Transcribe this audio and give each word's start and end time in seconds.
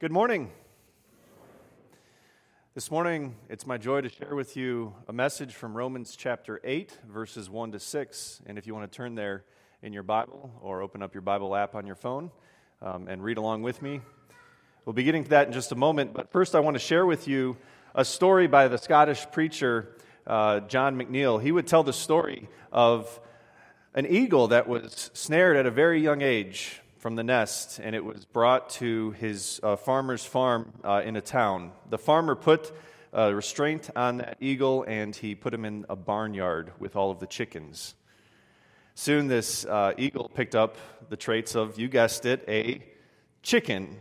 Good 0.00 0.12
morning. 0.12 0.52
This 2.76 2.88
morning, 2.88 3.34
it's 3.48 3.66
my 3.66 3.78
joy 3.78 4.00
to 4.02 4.08
share 4.08 4.36
with 4.36 4.56
you 4.56 4.94
a 5.08 5.12
message 5.12 5.56
from 5.56 5.76
Romans 5.76 6.14
chapter 6.14 6.60
8, 6.62 6.96
verses 7.10 7.50
1 7.50 7.72
to 7.72 7.80
6. 7.80 8.42
And 8.46 8.56
if 8.56 8.64
you 8.64 8.76
want 8.76 8.88
to 8.88 8.96
turn 8.96 9.16
there 9.16 9.42
in 9.82 9.92
your 9.92 10.04
Bible 10.04 10.52
or 10.62 10.82
open 10.82 11.02
up 11.02 11.14
your 11.14 11.22
Bible 11.22 11.56
app 11.56 11.74
on 11.74 11.84
your 11.84 11.96
phone 11.96 12.30
um, 12.80 13.08
and 13.08 13.24
read 13.24 13.38
along 13.38 13.64
with 13.64 13.82
me, 13.82 14.00
we'll 14.84 14.92
be 14.92 15.02
getting 15.02 15.24
to 15.24 15.30
that 15.30 15.48
in 15.48 15.52
just 15.52 15.72
a 15.72 15.74
moment. 15.74 16.12
But 16.12 16.30
first, 16.30 16.54
I 16.54 16.60
want 16.60 16.76
to 16.76 16.80
share 16.80 17.04
with 17.04 17.26
you 17.26 17.56
a 17.92 18.04
story 18.04 18.46
by 18.46 18.68
the 18.68 18.78
Scottish 18.78 19.26
preacher 19.32 19.96
uh, 20.28 20.60
John 20.60 20.96
McNeill. 20.96 21.42
He 21.42 21.50
would 21.50 21.66
tell 21.66 21.82
the 21.82 21.92
story 21.92 22.48
of 22.70 23.18
an 23.94 24.06
eagle 24.06 24.46
that 24.46 24.68
was 24.68 25.10
snared 25.12 25.56
at 25.56 25.66
a 25.66 25.72
very 25.72 26.00
young 26.00 26.22
age 26.22 26.82
from 26.98 27.14
the 27.14 27.22
nest, 27.22 27.78
and 27.78 27.94
it 27.94 28.04
was 28.04 28.24
brought 28.24 28.70
to 28.70 29.12
his 29.12 29.60
uh, 29.62 29.76
farmer's 29.76 30.24
farm 30.24 30.72
uh, 30.82 31.00
in 31.04 31.14
a 31.14 31.20
town. 31.20 31.70
The 31.88 31.98
farmer 31.98 32.34
put 32.34 32.72
a 33.12 33.32
restraint 33.32 33.88
on 33.94 34.18
that 34.18 34.36
eagle, 34.40 34.84
and 34.86 35.14
he 35.14 35.34
put 35.34 35.54
him 35.54 35.64
in 35.64 35.86
a 35.88 35.94
barnyard 35.94 36.72
with 36.78 36.96
all 36.96 37.10
of 37.10 37.20
the 37.20 37.26
chickens. 37.26 37.94
Soon, 38.94 39.28
this 39.28 39.64
uh, 39.64 39.92
eagle 39.96 40.28
picked 40.28 40.56
up 40.56 40.76
the 41.08 41.16
traits 41.16 41.54
of, 41.54 41.78
you 41.78 41.86
guessed 41.86 42.26
it, 42.26 42.44
a 42.48 42.82
chicken, 43.42 43.96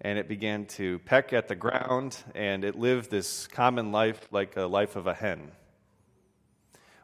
and 0.00 0.18
it 0.18 0.26
began 0.26 0.66
to 0.66 0.98
peck 1.00 1.32
at 1.32 1.46
the 1.46 1.54
ground, 1.54 2.18
and 2.34 2.64
it 2.64 2.76
lived 2.76 3.10
this 3.10 3.46
common 3.46 3.92
life 3.92 4.26
like 4.32 4.56
a 4.56 4.62
life 4.62 4.96
of 4.96 5.06
a 5.06 5.14
hen. 5.14 5.52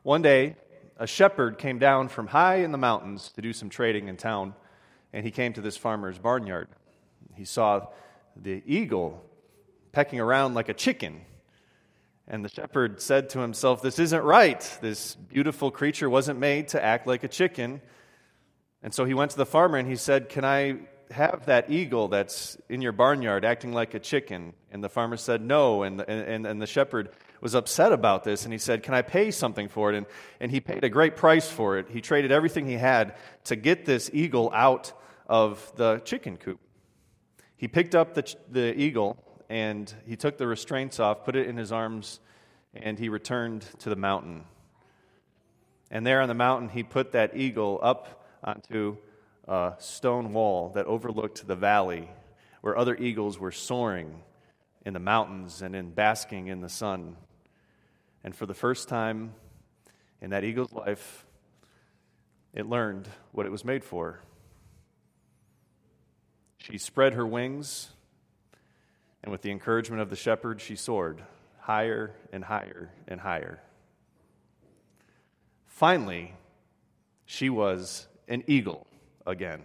One 0.02 0.22
day, 0.22 0.56
a 0.98 1.06
shepherd 1.06 1.58
came 1.58 1.78
down 1.78 2.08
from 2.08 2.26
high 2.26 2.56
in 2.56 2.72
the 2.72 2.78
mountains 2.78 3.30
to 3.36 3.42
do 3.42 3.52
some 3.52 3.68
trading 3.68 4.08
in 4.08 4.16
town 4.16 4.54
and 5.16 5.24
he 5.24 5.30
came 5.30 5.54
to 5.54 5.62
this 5.62 5.78
farmer's 5.78 6.18
barnyard. 6.18 6.68
He 7.36 7.46
saw 7.46 7.86
the 8.36 8.62
eagle 8.66 9.24
pecking 9.92 10.20
around 10.20 10.52
like 10.52 10.68
a 10.68 10.74
chicken. 10.74 11.22
And 12.28 12.44
the 12.44 12.50
shepherd 12.50 13.00
said 13.00 13.30
to 13.30 13.38
himself, 13.38 13.80
This 13.80 13.98
isn't 13.98 14.22
right. 14.22 14.60
This 14.82 15.14
beautiful 15.14 15.70
creature 15.70 16.10
wasn't 16.10 16.38
made 16.38 16.68
to 16.68 16.84
act 16.84 17.06
like 17.06 17.24
a 17.24 17.28
chicken. 17.28 17.80
And 18.82 18.92
so 18.92 19.06
he 19.06 19.14
went 19.14 19.30
to 19.30 19.38
the 19.38 19.46
farmer 19.46 19.78
and 19.78 19.88
he 19.88 19.96
said, 19.96 20.28
Can 20.28 20.44
I 20.44 20.80
have 21.10 21.46
that 21.46 21.70
eagle 21.70 22.08
that's 22.08 22.58
in 22.68 22.82
your 22.82 22.92
barnyard 22.92 23.42
acting 23.42 23.72
like 23.72 23.94
a 23.94 23.98
chicken? 23.98 24.52
And 24.70 24.84
the 24.84 24.90
farmer 24.90 25.16
said, 25.16 25.40
No. 25.40 25.82
And, 25.82 26.02
and, 26.02 26.46
and 26.46 26.60
the 26.60 26.66
shepherd 26.66 27.08
was 27.40 27.54
upset 27.54 27.90
about 27.90 28.22
this 28.22 28.44
and 28.44 28.52
he 28.52 28.58
said, 28.58 28.82
Can 28.82 28.92
I 28.92 29.00
pay 29.00 29.30
something 29.30 29.68
for 29.68 29.94
it? 29.94 29.96
And, 29.96 30.06
and 30.40 30.50
he 30.50 30.60
paid 30.60 30.84
a 30.84 30.90
great 30.90 31.16
price 31.16 31.48
for 31.50 31.78
it. 31.78 31.88
He 31.88 32.02
traded 32.02 32.32
everything 32.32 32.66
he 32.66 32.74
had 32.74 33.14
to 33.44 33.56
get 33.56 33.86
this 33.86 34.10
eagle 34.12 34.50
out 34.52 34.92
of 35.26 35.72
the 35.76 35.98
chicken 36.04 36.36
coop. 36.36 36.60
He 37.56 37.68
picked 37.68 37.94
up 37.94 38.14
the, 38.14 38.34
the 38.50 38.78
eagle 38.78 39.16
and 39.48 39.92
he 40.06 40.16
took 40.16 40.38
the 40.38 40.46
restraints 40.46 41.00
off, 41.00 41.24
put 41.24 41.36
it 41.36 41.46
in 41.46 41.56
his 41.56 41.72
arms, 41.72 42.20
and 42.74 42.98
he 42.98 43.08
returned 43.08 43.62
to 43.78 43.88
the 43.88 43.96
mountain. 43.96 44.44
And 45.90 46.06
there 46.06 46.20
on 46.20 46.28
the 46.28 46.34
mountain, 46.34 46.68
he 46.68 46.82
put 46.82 47.12
that 47.12 47.36
eagle 47.36 47.78
up 47.82 48.24
onto 48.42 48.96
a 49.46 49.74
stone 49.78 50.32
wall 50.32 50.70
that 50.74 50.86
overlooked 50.86 51.46
the 51.46 51.54
valley 51.54 52.10
where 52.60 52.76
other 52.76 52.96
eagles 52.96 53.38
were 53.38 53.52
soaring 53.52 54.22
in 54.84 54.92
the 54.92 55.00
mountains 55.00 55.62
and 55.62 55.76
in 55.76 55.90
basking 55.90 56.48
in 56.48 56.60
the 56.60 56.68
sun. 56.68 57.16
And 58.24 58.34
for 58.34 58.46
the 58.46 58.54
first 58.54 58.88
time 58.88 59.34
in 60.20 60.30
that 60.30 60.42
eagle's 60.42 60.72
life, 60.72 61.24
it 62.52 62.66
learned 62.66 63.08
what 63.32 63.46
it 63.46 63.52
was 63.52 63.64
made 63.64 63.84
for. 63.84 64.20
She 66.68 66.78
spread 66.78 67.14
her 67.14 67.24
wings, 67.24 67.90
and 69.22 69.30
with 69.30 69.42
the 69.42 69.52
encouragement 69.52 70.02
of 70.02 70.10
the 70.10 70.16
shepherd, 70.16 70.60
she 70.60 70.74
soared 70.74 71.22
higher 71.60 72.16
and 72.32 72.42
higher 72.42 72.90
and 73.06 73.20
higher. 73.20 73.60
Finally, 75.68 76.34
she 77.24 77.48
was 77.48 78.08
an 78.26 78.42
eagle 78.48 78.84
again. 79.24 79.62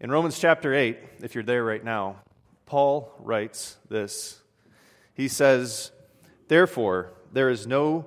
In 0.00 0.10
Romans 0.10 0.38
chapter 0.38 0.72
8, 0.72 0.98
if 1.22 1.34
you're 1.34 1.44
there 1.44 1.62
right 1.62 1.84
now, 1.84 2.16
Paul 2.64 3.12
writes 3.18 3.76
this. 3.90 4.40
He 5.12 5.28
says, 5.28 5.90
Therefore, 6.48 7.12
there 7.34 7.50
is 7.50 7.66
no 7.66 8.06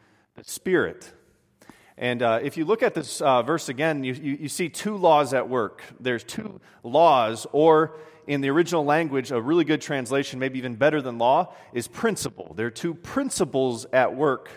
Spirit. 0.43 1.11
And 1.97 2.23
uh, 2.23 2.39
if 2.41 2.57
you 2.57 2.65
look 2.65 2.81
at 2.81 2.95
this 2.95 3.21
uh, 3.21 3.43
verse 3.43 3.69
again, 3.69 4.03
you, 4.03 4.13
you, 4.13 4.37
you, 4.41 4.49
see 4.49 4.69
two 4.69 4.97
laws 4.97 5.33
at 5.33 5.47
work. 5.47 5.83
There's 5.99 6.23
two 6.23 6.59
laws, 6.83 7.45
or 7.51 7.95
in 8.25 8.41
the 8.41 8.49
original 8.49 8.83
language, 8.83 9.31
a 9.31 9.39
really 9.39 9.65
good 9.65 9.81
translation, 9.81 10.39
maybe 10.39 10.57
even 10.57 10.75
better 10.75 11.01
than 11.01 11.17
law, 11.17 11.53
is 11.73 11.87
principle. 11.87 12.53
There 12.55 12.67
are 12.67 12.71
two 12.71 12.95
principles 12.95 13.85
at 13.93 14.15
work, 14.15 14.49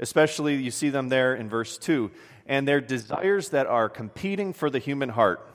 especially 0.00 0.56
you 0.56 0.70
see 0.70 0.90
them 0.90 1.08
there 1.08 1.34
in 1.34 1.48
verse 1.48 1.78
2. 1.78 2.10
And 2.46 2.66
they're 2.66 2.80
desires 2.80 3.50
that 3.50 3.66
are 3.66 3.88
competing 3.88 4.52
for 4.52 4.70
the 4.70 4.78
human 4.78 5.10
heart. 5.10 5.48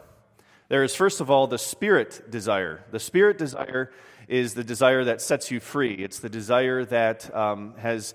There 0.69 0.83
is, 0.83 0.95
first 0.95 1.19
of 1.19 1.29
all, 1.29 1.47
the 1.47 1.57
spirit 1.57 2.31
desire. 2.31 2.85
The 2.91 2.99
spirit 2.99 3.37
desire 3.37 3.91
is 4.29 4.53
the 4.53 4.63
desire 4.63 5.03
that 5.03 5.19
sets 5.19 5.51
you 5.51 5.59
free, 5.59 5.95
it's 5.95 6.19
the 6.19 6.29
desire 6.29 6.85
that 6.85 7.35
um, 7.35 7.73
has 7.79 8.13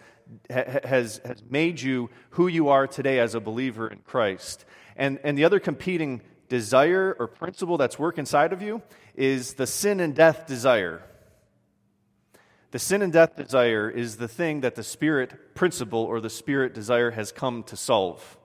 has, 0.50 1.20
has 1.24 1.42
made 1.48 1.80
you 1.80 2.10
who 2.30 2.46
you 2.46 2.68
are 2.68 2.86
today 2.86 3.18
as 3.18 3.34
a 3.34 3.40
believer 3.40 3.88
in 3.88 3.98
Christ. 3.98 4.64
And, 4.96 5.18
and 5.22 5.36
the 5.36 5.44
other 5.44 5.60
competing 5.60 6.22
desire 6.48 7.16
or 7.18 7.26
principle 7.26 7.76
that's 7.76 7.98
work 7.98 8.18
inside 8.18 8.52
of 8.52 8.62
you 8.62 8.82
is 9.14 9.54
the 9.54 9.66
sin 9.66 10.00
and 10.00 10.14
death 10.14 10.46
desire. 10.46 11.02
The 12.70 12.78
sin 12.78 13.02
and 13.02 13.12
death 13.12 13.36
desire 13.36 13.88
is 13.88 14.16
the 14.16 14.28
thing 14.28 14.60
that 14.60 14.74
the 14.74 14.82
spirit 14.82 15.54
principle 15.54 16.00
or 16.00 16.20
the 16.20 16.30
spirit 16.30 16.74
desire 16.74 17.10
has 17.12 17.32
come 17.32 17.62
to 17.64 17.76
solve. 17.76 18.38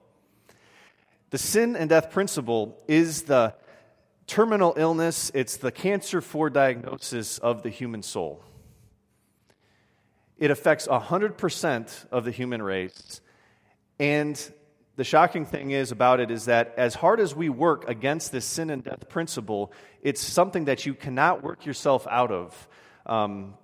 The 1.30 1.38
sin 1.38 1.76
and 1.76 1.88
death 1.88 2.10
principle 2.10 2.82
is 2.88 3.22
the 3.22 3.54
terminal 4.26 4.74
illness, 4.76 5.30
it's 5.34 5.56
the 5.56 5.72
cancer 5.72 6.20
for 6.20 6.48
diagnosis 6.50 7.38
of 7.38 7.62
the 7.62 7.70
human 7.70 8.02
soul 8.02 8.42
it 10.42 10.50
affects 10.50 10.88
100% 10.88 12.06
of 12.10 12.24
the 12.24 12.32
human 12.32 12.60
race. 12.60 13.20
And 14.00 14.52
the 14.96 15.04
shocking 15.04 15.46
thing 15.46 15.70
is 15.70 15.92
about 15.92 16.18
it 16.18 16.32
is 16.32 16.46
that 16.46 16.74
as 16.76 16.96
hard 16.96 17.20
as 17.20 17.32
we 17.32 17.48
work 17.48 17.88
against 17.88 18.32
this 18.32 18.44
sin 18.44 18.68
and 18.68 18.82
death 18.82 19.08
principle, 19.08 19.72
it's 20.02 20.20
something 20.20 20.64
that 20.64 20.84
you 20.84 20.94
cannot 20.94 21.44
work 21.44 21.64
yourself 21.64 22.08
out 22.10 22.32
of. 22.32 22.68
Um, 23.06 23.54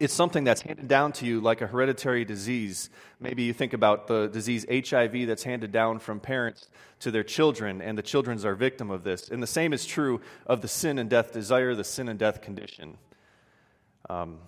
it's 0.00 0.14
something 0.14 0.42
that's 0.42 0.62
handed 0.62 0.88
down 0.88 1.12
to 1.12 1.26
you 1.26 1.42
like 1.42 1.60
a 1.60 1.66
hereditary 1.66 2.24
disease. 2.24 2.88
Maybe 3.20 3.42
you 3.42 3.52
think 3.52 3.74
about 3.74 4.06
the 4.06 4.28
disease 4.28 4.64
HIV 4.70 5.26
that's 5.26 5.42
handed 5.42 5.70
down 5.70 5.98
from 5.98 6.18
parents 6.18 6.70
to 7.00 7.10
their 7.10 7.24
children, 7.24 7.82
and 7.82 7.98
the 7.98 8.02
children 8.02 8.42
are 8.46 8.54
victim 8.54 8.90
of 8.90 9.04
this. 9.04 9.28
And 9.28 9.42
the 9.42 9.46
same 9.46 9.74
is 9.74 9.84
true 9.84 10.22
of 10.46 10.62
the 10.62 10.68
sin 10.68 10.98
and 10.98 11.10
death 11.10 11.34
desire, 11.34 11.74
the 11.74 11.84
sin 11.84 12.08
and 12.08 12.18
death 12.18 12.40
condition. 12.40 12.96
Um, 14.08 14.38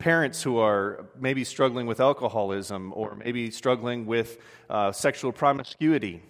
parents 0.00 0.42
who 0.42 0.58
are 0.58 1.06
maybe 1.16 1.44
struggling 1.44 1.86
with 1.86 2.00
alcoholism 2.00 2.92
or 2.96 3.14
maybe 3.14 3.50
struggling 3.50 4.06
with 4.06 4.38
uh, 4.68 4.90
sexual 4.90 5.30
promiscuity 5.30 6.22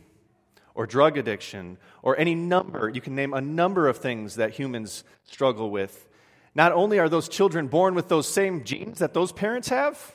or 0.75 0.87
drug 0.87 1.17
addiction 1.17 1.79
or 2.03 2.19
any 2.19 2.35
number, 2.35 2.91
you 2.91 3.01
can 3.01 3.15
name 3.15 3.33
a 3.33 3.41
number 3.41 3.89
of 3.89 3.97
things 3.97 4.35
that 4.35 4.51
humans 4.51 5.05
struggle 5.25 5.71
with. 5.71 6.09
Not 6.55 6.73
only 6.73 6.99
are 6.99 7.09
those 7.09 7.29
children 7.29 7.69
born 7.69 7.95
with 7.95 8.09
those 8.09 8.29
same 8.29 8.65
genes 8.65 8.99
that 8.99 9.15
those 9.15 9.33
parents 9.33 9.69
have, 9.69 10.15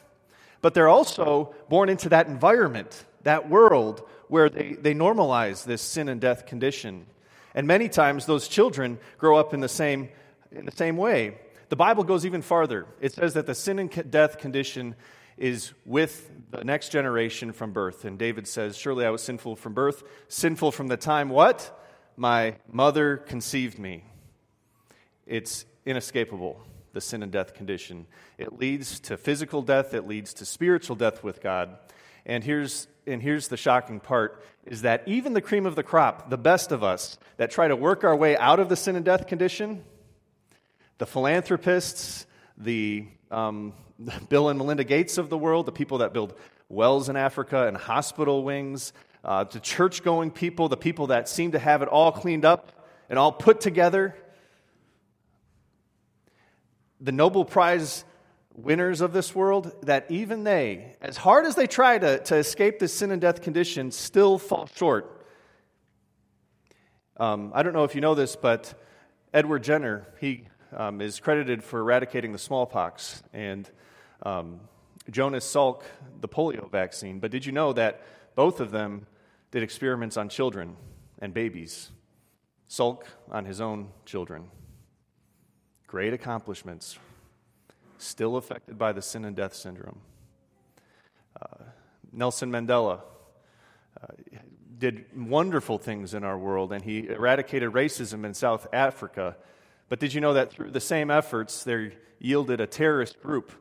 but 0.62 0.74
they're 0.74 0.90
also 0.90 1.56
born 1.70 1.90
into 1.90 2.10
that 2.10 2.28
environment, 2.28 3.06
that 3.24 3.50
world 3.50 4.08
where 4.28 4.50
they, 4.50 4.74
they 4.74 4.94
normalize 4.94 5.64
this 5.64 5.82
sin 5.82 6.10
and 6.10 6.20
death 6.20 6.46
condition. 6.46 7.06
And 7.54 7.68
many 7.68 7.88
times 7.88 8.26
those 8.26 8.48
children 8.48 9.00
grow 9.18 9.38
up 9.38 9.54
in 9.54 9.62
the 9.62 9.70
same, 9.70 10.10
in 10.52 10.66
the 10.66 10.72
same 10.72 10.98
way. 10.98 11.38
The 11.70 11.76
Bible 11.76 12.04
goes 12.04 12.26
even 12.26 12.42
farther. 12.42 12.86
It 13.00 13.14
says 13.14 13.34
that 13.34 13.46
the 13.46 13.56
sin 13.56 13.80
and 13.80 14.12
death 14.12 14.38
condition 14.38 14.96
is 15.38 15.74
with 15.86 16.32
the 16.52 16.64
next 16.64 16.90
generation 16.90 17.52
from 17.52 17.72
birth. 17.72 18.06
And 18.06 18.18
David 18.18 18.48
says, 18.48 18.78
Surely 18.78 19.06
I 19.06 19.10
was 19.10 19.24
sinful 19.24 19.56
from 19.56 19.74
birth, 19.74 20.04
sinful 20.28 20.72
from 20.72 20.88
the 20.88 20.98
time 20.98 21.30
what? 21.30 21.78
My 22.16 22.56
mother 22.72 23.18
conceived 23.18 23.78
me. 23.80 24.06
it's 25.26 25.66
inescapable, 25.86 26.62
the 26.94 27.02
sin 27.02 27.22
and 27.24 27.32
death 27.32 27.54
condition. 27.54 28.08
It 28.38 28.58
leads 28.60 29.00
to 29.02 29.18
physical 29.18 29.62
death, 29.62 29.94
it 29.94 30.08
leads 30.08 30.34
to 30.36 30.46
spiritual 30.46 30.96
death 30.96 31.24
with 31.24 31.42
God. 31.42 31.78
And 32.26 32.44
here's, 32.44 32.88
and 33.06 33.22
here's 33.22 33.50
the 33.50 33.58
shocking 33.58 34.00
part 34.00 34.44
is 34.66 34.82
that 34.82 35.04
even 35.06 35.34
the 35.34 35.42
cream 35.42 35.66
of 35.66 35.76
the 35.76 35.84
crop, 35.84 36.30
the 36.30 36.38
best 36.38 36.72
of 36.72 36.84
us 36.84 37.20
that 37.38 37.52
try 37.52 37.68
to 37.68 37.76
work 37.76 38.04
our 38.04 38.16
way 38.16 38.36
out 38.38 38.60
of 38.60 38.70
the 38.70 38.76
sin 38.76 38.96
and 38.96 39.06
death 39.06 39.28
condition, 39.28 39.84
the 40.98 41.06
philanthropists, 41.06 42.26
the, 42.58 43.08
um, 43.32 43.74
Bill 44.30 44.50
and 44.50 44.58
Melinda 44.58 44.84
Gates 44.84 45.18
of 45.18 45.30
the 45.30 45.38
world, 45.38 45.66
the 45.66 45.72
people 45.72 46.00
that 46.00 46.14
build 46.14 46.34
wells 46.70 47.10
in 47.10 47.16
Africa 47.16 47.68
and 47.68 47.78
hospital 47.78 48.44
wings, 48.44 48.94
uh, 49.24 49.46
to 49.46 49.60
church 49.60 50.04
going 50.04 50.32
people, 50.32 50.70
the 50.70 50.78
people 50.78 51.08
that 51.08 51.28
seem 51.28 51.52
to 51.52 51.60
have 51.60 51.82
it 51.82 51.88
all 51.90 52.12
cleaned 52.12 52.46
up 52.46 52.72
and 53.10 53.18
all 53.20 53.32
put 53.32 53.60
together, 53.60 54.16
the 57.02 57.12
Nobel 57.12 57.46
Prize 57.46 58.06
winners 58.54 59.02
of 59.02 59.14
this 59.14 59.36
world, 59.36 59.74
that 59.84 60.10
even 60.10 60.44
they, 60.44 60.96
as 61.02 61.18
hard 61.18 61.46
as 61.46 61.56
they 61.56 61.68
try 61.68 61.98
to, 61.98 62.20
to 62.20 62.36
escape 62.36 62.80
this 62.80 62.94
sin 62.94 63.12
and 63.12 63.20
death 63.20 63.42
condition, 63.42 63.92
still 63.92 64.38
fall 64.38 64.70
short. 64.76 65.12
Um, 67.18 67.52
I 67.54 67.64
don't 67.64 67.74
know 67.74 67.84
if 67.84 67.96
you 67.96 68.02
know 68.02 68.16
this, 68.16 68.36
but 68.36 68.74
Edward 69.34 69.64
Jenner, 69.64 70.08
he 70.20 70.48
um, 70.76 71.02
is 71.02 71.20
credited 71.20 71.64
for 71.64 71.80
eradicating 71.80 72.32
the 72.32 72.38
smallpox, 72.38 73.24
and 73.34 73.70
um, 74.24 74.60
Jonas 75.10 75.46
Salk, 75.46 75.84
the 76.20 76.28
polio 76.28 76.70
vaccine. 76.70 77.20
But 77.20 77.32
did 77.32 77.46
you 77.46 77.52
know 77.52 77.74
that 77.74 78.02
both 78.36 78.60
of 78.60 78.72
them 78.72 79.08
did 79.52 79.64
experiments 79.64 80.18
on 80.18 80.30
children 80.30 80.76
and 81.20 81.34
babies? 81.34 81.92
Salk 82.70 83.04
on 83.32 83.46
his 83.46 83.62
own 83.62 83.90
children. 84.06 84.50
Great 85.88 86.14
accomplishments, 86.14 86.98
still 87.98 88.36
affected 88.36 88.78
by 88.78 88.92
the 88.92 89.02
sin 89.02 89.24
and 89.24 89.36
death 89.36 89.54
syndrome. 89.54 90.02
Uh, 91.42 91.64
Nelson 92.12 92.52
Mandela 92.52 93.02
uh, 94.02 94.08
did 94.78 95.06
wonderful 95.16 95.78
things 95.78 96.14
in 96.14 96.24
our 96.24 96.38
world, 96.38 96.74
and 96.74 96.84
he 96.84 97.08
eradicated 97.08 97.72
racism 97.72 98.26
in 98.26 98.34
South 98.34 98.68
Africa. 98.74 99.38
But 99.90 100.00
did 100.00 100.14
you 100.14 100.22
know 100.22 100.34
that 100.34 100.52
through 100.52 100.72
the 100.72 100.80
same 100.80 101.12
efforts, 101.12 101.64
they 101.64 101.92
yielded 102.20 102.60
a 102.60 102.68
terrorist 102.68 103.22
group 103.22 103.52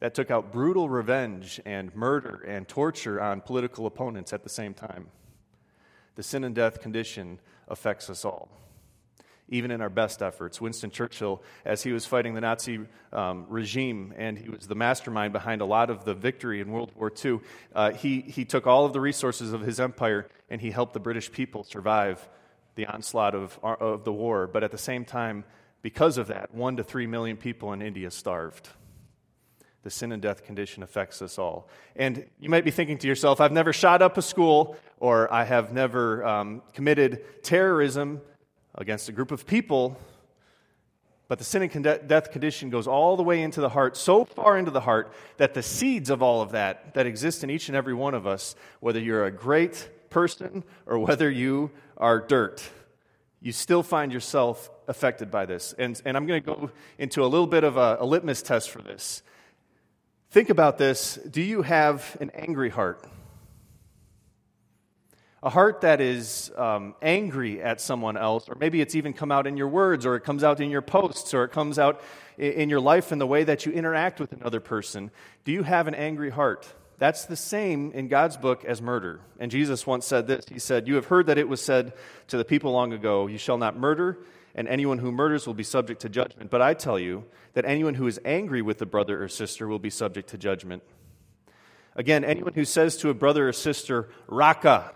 that 0.00 0.14
took 0.14 0.30
out 0.30 0.52
brutal 0.52 0.88
revenge 0.88 1.60
and 1.64 1.94
murder 1.94 2.44
and 2.46 2.66
torture 2.66 3.20
on 3.20 3.40
political 3.40 3.86
opponents 3.86 4.32
at 4.32 4.42
the 4.42 4.48
same 4.48 4.74
time? 4.74 5.08
The 6.14 6.22
sin 6.22 6.44
and 6.44 6.54
death 6.54 6.80
condition 6.80 7.40
affects 7.68 8.08
us 8.08 8.24
all 8.24 8.48
even 9.48 9.70
in 9.70 9.80
our 9.80 9.88
best 9.88 10.22
efforts. 10.22 10.60
Winston 10.60 10.90
Churchill, 10.90 11.42
as 11.64 11.82
he 11.82 11.92
was 11.92 12.04
fighting 12.04 12.34
the 12.34 12.40
Nazi 12.40 12.80
um, 13.12 13.46
regime, 13.48 14.12
and 14.16 14.38
he 14.38 14.48
was 14.48 14.66
the 14.66 14.74
mastermind 14.74 15.32
behind 15.32 15.60
a 15.60 15.64
lot 15.64 15.90
of 15.90 16.04
the 16.04 16.14
victory 16.14 16.60
in 16.60 16.70
World 16.70 16.92
War 16.94 17.10
II, 17.24 17.40
uh, 17.74 17.92
he, 17.92 18.20
he 18.20 18.44
took 18.44 18.66
all 18.66 18.84
of 18.84 18.92
the 18.92 19.00
resources 19.00 19.52
of 19.52 19.62
his 19.62 19.80
empire 19.80 20.28
and 20.50 20.60
he 20.60 20.70
helped 20.70 20.92
the 20.92 21.00
British 21.00 21.32
people 21.32 21.64
survive 21.64 22.28
the 22.78 22.86
onslaught 22.86 23.34
of, 23.34 23.58
of 23.62 24.04
the 24.04 24.12
war. 24.12 24.46
But 24.46 24.62
at 24.62 24.70
the 24.70 24.78
same 24.78 25.04
time, 25.04 25.44
because 25.82 26.16
of 26.16 26.28
that, 26.28 26.54
one 26.54 26.76
to 26.76 26.84
three 26.84 27.08
million 27.08 27.36
people 27.36 27.72
in 27.72 27.82
India 27.82 28.08
starved. 28.10 28.68
The 29.82 29.90
sin 29.90 30.12
and 30.12 30.22
death 30.22 30.44
condition 30.44 30.84
affects 30.84 31.20
us 31.20 31.40
all. 31.40 31.68
And 31.96 32.24
you 32.38 32.48
might 32.48 32.64
be 32.64 32.70
thinking 32.70 32.96
to 32.98 33.08
yourself, 33.08 33.40
I've 33.40 33.52
never 33.52 33.72
shot 33.72 34.00
up 34.00 34.16
a 34.16 34.22
school, 34.22 34.76
or 35.00 35.32
I 35.32 35.42
have 35.44 35.72
never 35.72 36.24
um, 36.24 36.62
committed 36.72 37.42
terrorism 37.42 38.20
against 38.76 39.08
a 39.08 39.12
group 39.12 39.32
of 39.32 39.44
people, 39.44 39.98
but 41.26 41.38
the 41.38 41.44
sin 41.44 41.62
and 41.62 41.84
death 41.84 42.30
condition 42.30 42.70
goes 42.70 42.86
all 42.86 43.16
the 43.16 43.24
way 43.24 43.42
into 43.42 43.60
the 43.60 43.70
heart, 43.70 43.96
so 43.96 44.24
far 44.24 44.56
into 44.56 44.70
the 44.70 44.80
heart, 44.80 45.12
that 45.36 45.52
the 45.52 45.64
seeds 45.64 46.10
of 46.10 46.22
all 46.22 46.42
of 46.42 46.52
that 46.52 46.94
that 46.94 47.06
exist 47.06 47.42
in 47.42 47.50
each 47.50 47.68
and 47.68 47.76
every 47.76 47.94
one 47.94 48.14
of 48.14 48.24
us, 48.24 48.54
whether 48.78 49.00
you're 49.00 49.24
a 49.24 49.32
great 49.32 49.90
person 50.10 50.64
or 50.86 50.98
whether 50.98 51.30
you 51.30 51.70
are 51.96 52.20
dirt, 52.20 52.62
you 53.40 53.52
still 53.52 53.82
find 53.82 54.12
yourself 54.12 54.70
affected 54.88 55.30
by 55.30 55.46
this. 55.46 55.74
And, 55.78 56.00
and 56.04 56.16
I'm 56.16 56.26
going 56.26 56.42
to 56.42 56.46
go 56.46 56.70
into 56.98 57.24
a 57.24 57.26
little 57.26 57.46
bit 57.46 57.64
of 57.64 57.76
a, 57.76 57.98
a 58.00 58.06
litmus 58.06 58.42
test 58.42 58.70
for 58.70 58.82
this. 58.82 59.22
Think 60.30 60.50
about 60.50 60.76
this. 60.76 61.18
Do 61.30 61.40
you 61.40 61.62
have 61.62 62.16
an 62.20 62.30
angry 62.34 62.68
heart? 62.68 63.04
A 65.40 65.50
heart 65.50 65.82
that 65.82 66.00
is 66.00 66.50
um, 66.56 66.96
angry 67.00 67.62
at 67.62 67.80
someone 67.80 68.16
else, 68.16 68.48
or 68.48 68.56
maybe 68.56 68.80
it's 68.80 68.96
even 68.96 69.12
come 69.12 69.30
out 69.30 69.46
in 69.46 69.56
your 69.56 69.68
words, 69.68 70.04
or 70.04 70.16
it 70.16 70.24
comes 70.24 70.42
out 70.42 70.60
in 70.60 70.68
your 70.68 70.82
posts, 70.82 71.32
or 71.32 71.44
it 71.44 71.52
comes 71.52 71.78
out 71.78 72.02
in 72.36 72.68
your 72.68 72.80
life 72.80 73.12
in 73.12 73.18
the 73.18 73.26
way 73.26 73.44
that 73.44 73.64
you 73.64 73.70
interact 73.70 74.18
with 74.18 74.32
another 74.32 74.58
person. 74.58 75.12
Do 75.44 75.52
you 75.52 75.62
have 75.62 75.86
an 75.86 75.94
angry 75.94 76.30
heart? 76.30 76.66
That's 76.98 77.26
the 77.26 77.36
same 77.36 77.92
in 77.92 78.08
God's 78.08 78.36
book 78.36 78.64
as 78.64 78.82
murder. 78.82 79.20
And 79.38 79.50
Jesus 79.50 79.86
once 79.86 80.04
said 80.04 80.26
this 80.26 80.44
He 80.48 80.58
said, 80.58 80.88
You 80.88 80.96
have 80.96 81.06
heard 81.06 81.26
that 81.26 81.38
it 81.38 81.48
was 81.48 81.62
said 81.62 81.92
to 82.28 82.36
the 82.36 82.44
people 82.44 82.72
long 82.72 82.92
ago, 82.92 83.26
You 83.26 83.38
shall 83.38 83.58
not 83.58 83.76
murder, 83.78 84.18
and 84.54 84.66
anyone 84.66 84.98
who 84.98 85.12
murders 85.12 85.46
will 85.46 85.54
be 85.54 85.62
subject 85.62 86.00
to 86.02 86.08
judgment. 86.08 86.50
But 86.50 86.62
I 86.62 86.74
tell 86.74 86.98
you 86.98 87.24
that 87.54 87.64
anyone 87.64 87.94
who 87.94 88.06
is 88.06 88.20
angry 88.24 88.62
with 88.62 88.82
a 88.82 88.86
brother 88.86 89.22
or 89.22 89.28
sister 89.28 89.68
will 89.68 89.78
be 89.78 89.90
subject 89.90 90.30
to 90.30 90.38
judgment. 90.38 90.82
Again, 91.94 92.24
anyone 92.24 92.54
who 92.54 92.64
says 92.64 92.96
to 92.98 93.10
a 93.10 93.14
brother 93.14 93.48
or 93.48 93.52
sister, 93.52 94.08
Raca, 94.26 94.92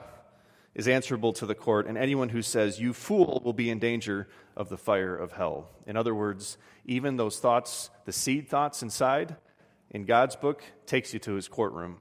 is 0.74 0.88
answerable 0.88 1.32
to 1.34 1.46
the 1.46 1.54
court, 1.54 1.86
and 1.86 1.98
anyone 1.98 2.30
who 2.30 2.42
says, 2.42 2.80
You 2.80 2.92
fool, 2.92 3.40
will 3.44 3.52
be 3.52 3.70
in 3.70 3.78
danger 3.78 4.28
of 4.56 4.68
the 4.68 4.76
fire 4.76 5.14
of 5.14 5.32
hell. 5.32 5.68
In 5.86 5.96
other 5.96 6.14
words, 6.14 6.58
even 6.84 7.16
those 7.16 7.38
thoughts, 7.38 7.90
the 8.06 8.12
seed 8.12 8.48
thoughts 8.48 8.82
inside, 8.82 9.36
in 9.92 10.04
God's 10.04 10.34
book, 10.34 10.64
takes 10.86 11.14
you 11.14 11.20
to 11.20 11.34
his 11.34 11.46
courtroom 11.46 11.98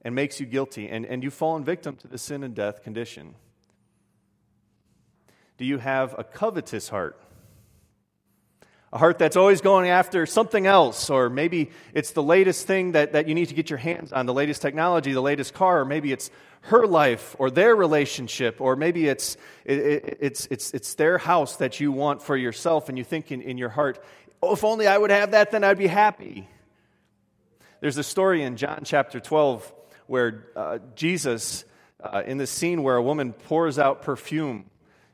and 0.00 0.14
makes 0.14 0.40
you 0.40 0.46
guilty, 0.46 0.88
and, 0.88 1.04
and 1.04 1.22
you've 1.22 1.34
fallen 1.34 1.64
victim 1.64 1.96
to 1.96 2.08
the 2.08 2.18
sin 2.18 2.42
and 2.42 2.54
death 2.54 2.82
condition. 2.82 3.34
Do 5.58 5.66
you 5.66 5.78
have 5.78 6.18
a 6.18 6.24
covetous 6.24 6.88
heart? 6.88 7.22
a 8.92 8.98
heart 8.98 9.18
that's 9.18 9.36
always 9.36 9.62
going 9.62 9.88
after 9.88 10.26
something 10.26 10.66
else, 10.66 11.08
or 11.08 11.30
maybe 11.30 11.70
it's 11.94 12.10
the 12.10 12.22
latest 12.22 12.66
thing 12.66 12.92
that, 12.92 13.12
that 13.12 13.26
you 13.26 13.34
need 13.34 13.48
to 13.48 13.54
get 13.54 13.70
your 13.70 13.78
hands 13.78 14.12
on, 14.12 14.26
the 14.26 14.34
latest 14.34 14.60
technology, 14.60 15.12
the 15.12 15.22
latest 15.22 15.54
car, 15.54 15.80
or 15.80 15.84
maybe 15.86 16.12
it's 16.12 16.30
her 16.62 16.86
life 16.86 17.34
or 17.38 17.50
their 17.50 17.74
relationship, 17.74 18.60
or 18.60 18.76
maybe 18.76 19.08
it's, 19.08 19.38
it, 19.64 19.78
it, 19.78 20.18
it's, 20.20 20.46
it's, 20.50 20.74
it's 20.74 20.94
their 20.94 21.16
house 21.16 21.56
that 21.56 21.80
you 21.80 21.90
want 21.90 22.22
for 22.22 22.36
yourself, 22.36 22.90
and 22.90 22.98
you 22.98 23.04
think 23.04 23.32
in, 23.32 23.40
in 23.40 23.56
your 23.56 23.70
heart, 23.70 24.02
oh, 24.42 24.52
if 24.52 24.62
only 24.62 24.86
I 24.86 24.98
would 24.98 25.10
have 25.10 25.30
that, 25.30 25.52
then 25.52 25.64
I'd 25.64 25.78
be 25.78 25.86
happy. 25.86 26.46
There's 27.82 27.98
a 27.98 28.04
story 28.04 28.44
in 28.44 28.56
John 28.56 28.82
chapter 28.84 29.18
12 29.18 29.72
where 30.06 30.46
uh, 30.54 30.78
Jesus, 30.94 31.64
uh, 32.00 32.22
in 32.24 32.38
this 32.38 32.52
scene 32.52 32.84
where 32.84 32.94
a 32.94 33.02
woman 33.02 33.32
pours 33.32 33.76
out 33.76 34.02
perfume 34.02 34.66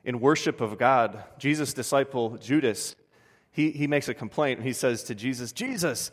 in 0.05 0.21
worship 0.21 0.61
of 0.61 0.77
God, 0.77 1.25
Jesus' 1.39 1.73
disciple 1.73 2.37
Judas 2.37 2.95
he, 3.53 3.71
he 3.71 3.87
makes 3.87 4.07
a 4.11 4.15
complaint 4.15 4.59
and 4.59 4.67
he 4.67 4.75
says 4.75 5.05
to 5.05 5.15
Jesus, 5.15 5.53
Jesus, 5.53 6.11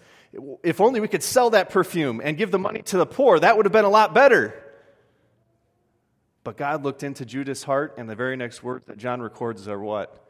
if 0.63 0.79
only 0.79 1.01
we 1.01 1.09
could 1.09 1.23
sell 1.23 1.49
that 1.49 1.71
perfume 1.71 2.21
and 2.23 2.37
give 2.37 2.51
the 2.51 2.57
money 2.57 2.81
to 2.83 2.97
the 2.97 3.05
poor, 3.05 3.37
that 3.37 3.57
would 3.57 3.65
have 3.65 3.73
been 3.73 3.83
a 3.83 3.89
lot 3.89 4.13
better. 4.13 4.53
But 6.45 6.55
God 6.55 6.85
looked 6.85 7.03
into 7.03 7.25
Judas' 7.25 7.63
heart, 7.63 7.95
and 7.97 8.09
the 8.09 8.15
very 8.15 8.37
next 8.37 8.63
words 8.63 8.85
that 8.87 8.97
John 8.97 9.21
records 9.21 9.67
are 9.67 9.77
what? 9.77 10.25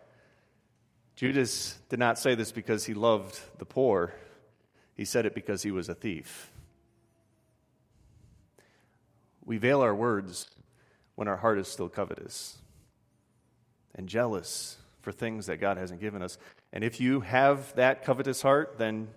Judas 1.15 1.79
did 1.89 2.00
not 2.00 2.17
say 2.17 2.34
this 2.34 2.51
because 2.51 2.84
he 2.84 2.96
loved 2.96 3.39
the 3.60 3.65
poor, 3.65 4.12
he 4.96 5.06
said 5.06 5.25
it 5.25 5.36
because 5.36 5.64
he 5.64 5.72
was 5.72 5.90
a 5.90 5.96
thief. 5.96 6.52
We 9.44 9.58
veil 9.58 9.82
our 9.82 9.94
words 9.94 10.50
when 11.16 11.28
our 11.28 11.38
heart 11.38 11.60
is 11.60 11.68
still 11.68 11.90
covetous 11.90 12.58
and 13.94 14.10
jealous 14.10 14.78
for 15.02 15.12
things 15.12 15.46
that 15.46 15.58
God 15.58 15.78
hasn't 15.78 16.02
given 16.02 16.22
us. 16.22 16.38
And 16.74 16.84
if 16.84 17.00
you 17.00 17.22
have 17.22 17.74
that 17.75 18.04
covetous 18.04 18.42
heart, 18.42 18.75
then 18.78 19.08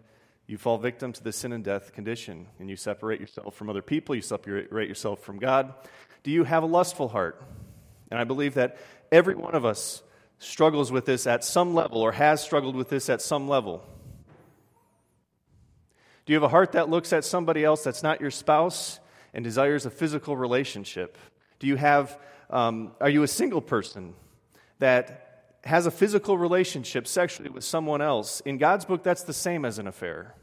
you 0.46 0.58
fall 0.58 0.78
victim 0.78 1.12
to 1.12 1.22
the 1.22 1.32
sin 1.32 1.52
and 1.52 1.64
death 1.64 1.92
condition, 1.92 2.46
and 2.58 2.70
you 2.70 2.76
separate 2.76 3.20
yourself 3.20 3.54
from 3.54 3.68
other 3.68 3.82
people, 3.82 4.14
you 4.14 4.22
separate 4.22 4.88
yourself 4.88 5.20
from 5.20 5.38
God. 5.38 5.74
Do 6.22 6.30
you 6.30 6.44
have 6.44 6.62
a 6.62 6.66
lustful 6.66 7.08
heart? 7.08 7.42
And 8.10 8.18
I 8.18 8.24
believe 8.24 8.54
that 8.54 8.78
every 9.12 9.34
one 9.34 9.54
of 9.54 9.64
us 9.64 10.02
struggles 10.38 10.92
with 10.92 11.04
this 11.04 11.26
at 11.26 11.44
some 11.44 11.74
level 11.74 12.00
or 12.00 12.12
has 12.12 12.42
struggled 12.42 12.76
with 12.76 12.88
this 12.88 13.10
at 13.10 13.20
some 13.20 13.48
level. 13.48 13.84
Do 16.28 16.34
you 16.34 16.36
have 16.36 16.44
a 16.44 16.48
heart 16.48 16.72
that 16.72 16.90
looks 16.90 17.14
at 17.14 17.24
somebody 17.24 17.64
else 17.64 17.82
that's 17.82 18.02
not 18.02 18.20
your 18.20 18.30
spouse 18.30 19.00
and 19.32 19.42
desires 19.42 19.86
a 19.86 19.90
physical 19.90 20.36
relationship? 20.36 21.16
Do 21.58 21.66
you 21.66 21.76
have, 21.76 22.20
um, 22.50 22.92
are 23.00 23.08
you 23.08 23.22
a 23.22 23.26
single 23.26 23.62
person 23.62 24.12
that 24.78 25.56
has 25.64 25.86
a 25.86 25.90
physical 25.90 26.36
relationship 26.36 27.06
sexually 27.06 27.48
with 27.48 27.64
someone 27.64 28.02
else, 28.02 28.40
in 28.40 28.58
God's 28.58 28.84
book, 28.84 29.02
that's 29.02 29.22
the 29.22 29.32
same 29.32 29.64
as 29.64 29.78
an 29.78 29.86
affair. 29.86 30.34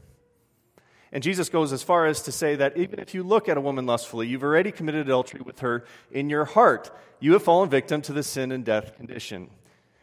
And 1.12 1.22
Jesus 1.22 1.48
goes 1.48 1.72
as 1.72 1.84
far 1.84 2.06
as 2.06 2.20
to 2.22 2.32
say 2.32 2.56
that 2.56 2.76
even 2.76 2.98
if 2.98 3.14
you 3.14 3.22
look 3.22 3.48
at 3.48 3.56
a 3.56 3.60
woman 3.60 3.86
lustfully, 3.86 4.26
you've 4.26 4.42
already 4.42 4.72
committed 4.72 5.06
adultery 5.06 5.40
with 5.40 5.60
her 5.60 5.84
in 6.10 6.28
your 6.28 6.46
heart. 6.46 6.90
You 7.20 7.34
have 7.34 7.44
fallen 7.44 7.70
victim 7.70 8.02
to 8.02 8.12
the 8.12 8.24
sin 8.24 8.50
and 8.50 8.64
death 8.64 8.96
condition. 8.96 9.50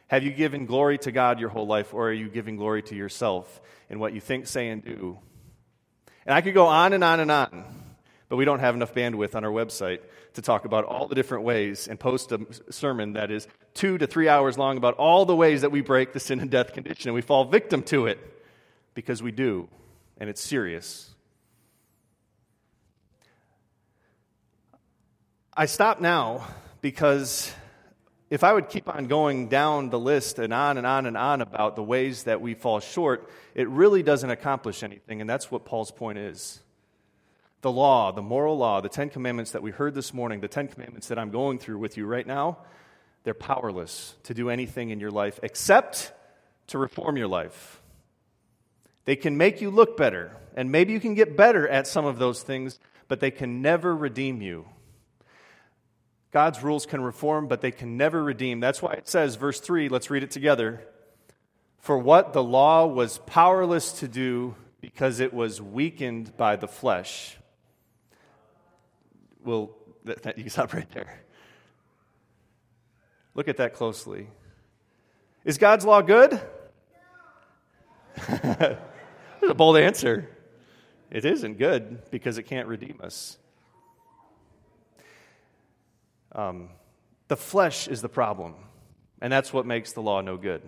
Have 0.08 0.24
you 0.24 0.32
given 0.32 0.66
glory 0.66 0.98
to 1.00 1.12
God 1.12 1.42
your 1.42 1.50
whole 1.50 1.68
life, 1.68 1.94
or 1.94 2.08
are 2.08 2.13
you 2.13 2.30
giving 2.30 2.56
glory 2.56 2.84
to 2.84 2.96
yourself 2.96 3.60
in 3.90 4.00
what 4.00 4.13
you 4.13 4.22
think, 4.22 4.48
say, 4.48 4.70
and 4.70 4.82
do? 4.82 5.20
And 6.25 6.34
I 6.34 6.42
could 6.42 6.53
go 6.53 6.68
on 6.68 6.94
and 6.94 7.03
on 7.03 7.20
and 7.20 7.32
on, 7.32 7.65
but 8.30 8.38
we 8.38 8.46
don't 8.46 8.60
have 8.60 8.75
enough 8.75 8.94
bandwidth 8.94 9.36
on 9.36 9.44
our 9.44 9.51
website 9.51 10.00
to 10.34 10.42
talk 10.42 10.65
about 10.65 10.86
all 10.86 11.08
the 11.08 11.15
different 11.15 11.44
ways 11.44 11.88
and 11.88 12.00
post 12.00 12.32
a 12.32 12.39
sermon 12.70 13.13
that 13.13 13.30
is 13.30 13.48
two 13.74 13.98
to 13.98 14.08
three 14.08 14.27
hours 14.27 14.58
long 14.58 14.77
about 14.77 14.96
all 14.96 15.25
the 15.25 15.36
ways 15.36 15.62
that 15.62 15.72
we 15.72 15.82
break 15.82 16.13
the 16.13 16.20
sin 16.20 16.39
and 16.39 16.50
death 16.50 16.74
condition 16.74 17.10
and 17.10 17.15
we 17.15 17.22
fall 17.22 17.46
victim 17.46 17.84
to 17.84 18.08
it 18.08 18.20
because 18.94 19.22
we 19.22 19.32
do, 19.32 19.68
and 20.18 20.30
it's 20.30 20.42
serious. 20.42 21.10
I 25.56 25.68
stop 25.68 26.01
now 26.01 26.48
because 26.82 27.53
if 28.30 28.44
I 28.44 28.53
would 28.53 28.70
keep 28.70 28.89
on 28.89 29.06
going 29.06 29.48
down 29.48 29.89
the 29.89 30.00
list 30.00 30.39
and 30.39 30.53
on 30.53 30.77
and 30.77 30.88
on 30.88 31.06
and 31.06 31.18
on 31.18 31.42
about 31.42 31.75
the 31.75 31.84
ways 31.84 32.24
that 32.24 32.42
we 32.42 32.53
fall 32.53 32.80
short, 32.80 33.30
it 33.53 33.68
really 33.70 34.01
doesn't 34.01 34.30
accomplish 34.30 34.82
anything, 34.84 35.22
and 35.22 35.30
that's 35.30 35.51
what 35.51 35.65
Paul's 35.65 35.92
point 35.92 36.18
is. 36.18 36.60
The 37.62 37.72
law, 37.72 38.12
the 38.12 38.22
moral 38.22 38.58
law, 38.58 38.82
the 38.82 38.89
Ten 38.89 39.10
Commandments 39.10 39.51
that 39.51 39.62
we 39.62 39.72
heard 39.72 39.94
this 39.94 40.13
morning, 40.13 40.42
the 40.42 40.48
Ten 40.48 40.68
Commandments 40.68 41.08
that 41.08 41.20
I'm 41.20 41.30
going 41.30 41.60
through 41.60 41.77
with 41.77 41.96
you 41.96 42.06
right 42.06 42.25
now, 42.25 42.58
they're 43.24 43.34
powerless 43.34 44.15
to 44.24 44.34
do 44.34 44.50
anything 44.50 44.89
in 44.89 45.00
your 45.00 45.12
life 45.12 45.39
except 45.44 46.12
to 46.68 46.77
reform 46.77 47.18
your 47.18 47.27
life. 47.27 47.82
They 49.06 49.15
can 49.15 49.38
make 49.38 49.62
you 49.62 49.70
look 49.70 49.96
better, 49.96 50.36
and 50.56 50.72
maybe 50.72 50.94
you 50.94 51.00
can 51.00 51.13
get 51.13 51.38
better 51.38 51.68
at 51.68 51.88
some 51.88 52.06
of 52.06 52.20
those 52.20 52.42
things, 52.42 52.80
but 53.08 53.20
they 53.20 53.32
can 53.32 53.62
never 53.62 53.96
redeem 53.96 54.42
you. 54.42 54.65
God's 56.34 56.63
rules 56.63 56.88
can 56.88 57.02
reform, 57.02 57.48
but 57.48 57.62
they 57.62 57.70
can 57.70 57.96
never 57.96 58.24
redeem. 58.24 58.60
That's 58.60 58.82
why 58.82 58.94
it 58.94 59.08
says, 59.08 59.36
verse 59.36 59.60
3, 59.60 59.88
let's 59.88 60.10
read 60.10 60.24
it 60.24 60.32
together. 60.32 60.84
For 61.78 61.96
what 61.96 62.34
the 62.34 62.44
law 62.44 62.88
was 62.88 63.20
powerless 63.28 63.92
to 64.00 64.08
do 64.08 64.56
because 64.82 65.20
it 65.20 65.32
was 65.32 65.62
weakened 65.62 66.36
by 66.36 66.56
the 66.56 66.68
flesh. 66.68 67.38
Well, 69.46 69.75
that, 70.06 70.24
that, 70.24 70.38
you 70.40 70.50
stop 70.50 70.74
right 70.74 70.90
there. 70.92 71.22
Look 73.36 73.48
at 73.48 73.58
that 73.58 73.75
closely. 73.75 74.28
Is 75.46 75.60
God's 75.60 75.86
law 75.86 76.02
good? 76.02 76.42
That's 78.28 78.80
a 79.44 79.54
bold 79.54 79.78
answer. 79.78 80.30
It 81.12 81.25
isn't 81.25 81.60
good 81.60 82.10
because 82.10 82.40
it 82.40 82.44
can't 82.44 82.68
redeem 82.68 83.00
us. 83.04 83.38
Um, 86.36 86.70
the 87.28 87.38
flesh 87.38 87.88
is 87.88 88.02
the 88.02 88.10
problem, 88.10 88.56
and 89.22 89.32
that's 89.32 89.54
what 89.54 89.66
makes 89.66 89.94
the 89.94 90.02
law 90.02 90.22
no 90.22 90.38
good. 90.38 90.62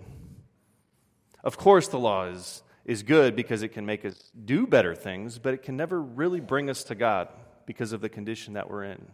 Of 1.43 1.57
course, 1.57 1.87
the 1.87 1.99
law 1.99 2.25
is, 2.25 2.63
is 2.85 3.03
good 3.03 3.35
because 3.35 3.61
it 3.61 3.69
can 3.69 3.85
make 3.85 4.05
us 4.05 4.31
do 4.45 4.65
better 4.65 4.95
things, 4.95 5.37
but 5.37 5.53
it 5.53 5.63
can 5.63 5.77
never 5.77 6.01
really 6.01 6.39
bring 6.39 6.69
us 6.69 6.83
to 6.85 6.95
God 6.95 7.29
because 7.65 7.93
of 7.93 8.01
the 8.01 8.09
condition 8.09 8.53
that 8.53 8.69
we're 8.69 8.83
in. 8.83 9.05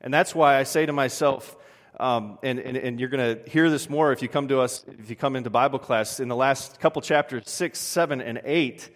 And 0.00 0.12
that's 0.12 0.34
why 0.34 0.58
I 0.58 0.64
say 0.64 0.86
to 0.86 0.92
myself, 0.92 1.56
um, 2.00 2.38
and, 2.42 2.58
and, 2.58 2.76
and, 2.76 2.98
you're 2.98 3.10
going 3.10 3.36
to 3.36 3.50
hear 3.50 3.70
this 3.70 3.88
more 3.88 4.12
if 4.12 4.22
you 4.22 4.28
come 4.28 4.48
to 4.48 4.60
us, 4.60 4.84
if 4.98 5.10
you 5.10 5.14
come 5.14 5.36
into 5.36 5.50
Bible 5.50 5.78
class. 5.78 6.20
In 6.20 6.28
the 6.28 6.34
last 6.34 6.80
couple 6.80 7.02
chapters, 7.02 7.48
6, 7.48 7.78
7, 7.78 8.20
and 8.20 8.40
8, 8.44 8.90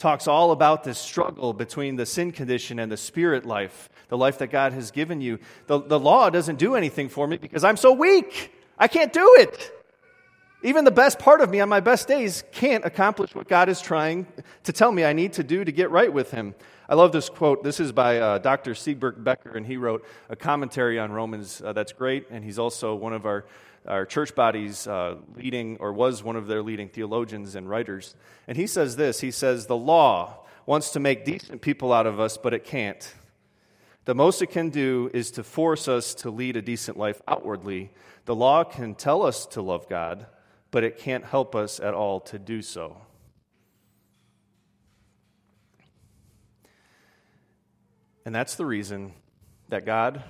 talks 0.00 0.26
all 0.26 0.50
about 0.50 0.82
this 0.82 0.98
struggle 0.98 1.52
between 1.52 1.96
the 1.96 2.06
sin 2.06 2.32
condition 2.32 2.78
and 2.78 2.90
the 2.90 2.96
spirit 2.96 3.44
life, 3.46 3.88
the 4.08 4.16
life 4.16 4.38
that 4.38 4.48
God 4.48 4.72
has 4.72 4.90
given 4.90 5.20
you. 5.20 5.38
The, 5.66 5.80
the 5.80 6.00
law 6.00 6.30
doesn't 6.30 6.58
do 6.58 6.74
anything 6.74 7.08
for 7.08 7.26
me 7.26 7.36
because 7.36 7.62
I'm 7.62 7.76
so 7.76 7.92
weak. 7.92 8.52
I 8.78 8.88
can't 8.88 9.12
do 9.12 9.36
it. 9.38 9.72
Even 10.62 10.84
the 10.84 10.90
best 10.90 11.18
part 11.18 11.40
of 11.40 11.50
me 11.50 11.60
on 11.60 11.68
my 11.68 11.80
best 11.80 12.08
days 12.08 12.44
can't 12.52 12.84
accomplish 12.84 13.34
what 13.34 13.46
God 13.48 13.68
is 13.68 13.80
trying 13.80 14.26
to 14.64 14.72
tell 14.72 14.90
me 14.90 15.04
I 15.04 15.12
need 15.12 15.34
to 15.34 15.44
do 15.44 15.64
to 15.64 15.72
get 15.72 15.90
right 15.90 16.12
with 16.12 16.30
Him. 16.30 16.54
I 16.88 16.94
love 16.94 17.12
this 17.12 17.28
quote. 17.28 17.62
This 17.62 17.78
is 17.78 17.92
by 17.92 18.18
uh, 18.18 18.38
Dr. 18.38 18.72
Siegbert 18.72 19.22
Becker, 19.22 19.56
and 19.56 19.64
he 19.64 19.76
wrote 19.76 20.04
a 20.28 20.36
commentary 20.36 20.98
on 20.98 21.12
Romans 21.12 21.62
uh, 21.64 21.72
that's 21.72 21.92
great, 21.92 22.26
and 22.30 22.44
he's 22.44 22.58
also 22.58 22.94
one 22.94 23.12
of 23.12 23.26
our 23.26 23.44
our 23.86 24.04
church 24.04 24.34
body's 24.34 24.86
uh, 24.86 25.16
leading, 25.36 25.78
or 25.78 25.92
was 25.92 26.22
one 26.22 26.36
of 26.36 26.46
their 26.46 26.62
leading 26.62 26.88
theologians 26.88 27.54
and 27.54 27.68
writers. 27.68 28.14
And 28.46 28.56
he 28.56 28.66
says 28.66 28.96
this 28.96 29.20
He 29.20 29.30
says, 29.30 29.66
The 29.66 29.76
law 29.76 30.46
wants 30.66 30.90
to 30.90 31.00
make 31.00 31.24
decent 31.24 31.62
people 31.62 31.92
out 31.92 32.06
of 32.06 32.20
us, 32.20 32.36
but 32.36 32.54
it 32.54 32.64
can't. 32.64 33.14
The 34.04 34.14
most 34.14 34.42
it 34.42 34.48
can 34.48 34.70
do 34.70 35.10
is 35.12 35.30
to 35.32 35.44
force 35.44 35.86
us 35.88 36.14
to 36.16 36.30
lead 36.30 36.56
a 36.56 36.62
decent 36.62 36.96
life 36.96 37.20
outwardly. 37.28 37.90
The 38.24 38.34
law 38.34 38.64
can 38.64 38.94
tell 38.94 39.22
us 39.22 39.46
to 39.46 39.62
love 39.62 39.88
God, 39.88 40.26
but 40.70 40.84
it 40.84 40.98
can't 40.98 41.24
help 41.24 41.54
us 41.54 41.80
at 41.80 41.94
all 41.94 42.20
to 42.20 42.38
do 42.38 42.62
so. 42.62 42.96
And 48.24 48.34
that's 48.34 48.54
the 48.56 48.66
reason 48.66 49.12
that 49.68 49.86
God 49.86 50.22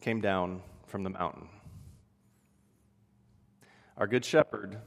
came 0.00 0.20
down 0.20 0.62
from 0.86 1.02
the 1.02 1.10
mountain. 1.10 1.48
Our 3.96 4.06
good 4.06 4.24
shepherd 4.24 4.78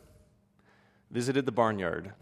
visited 1.12 1.46
the 1.46 1.52
barnyard, 1.52 2.14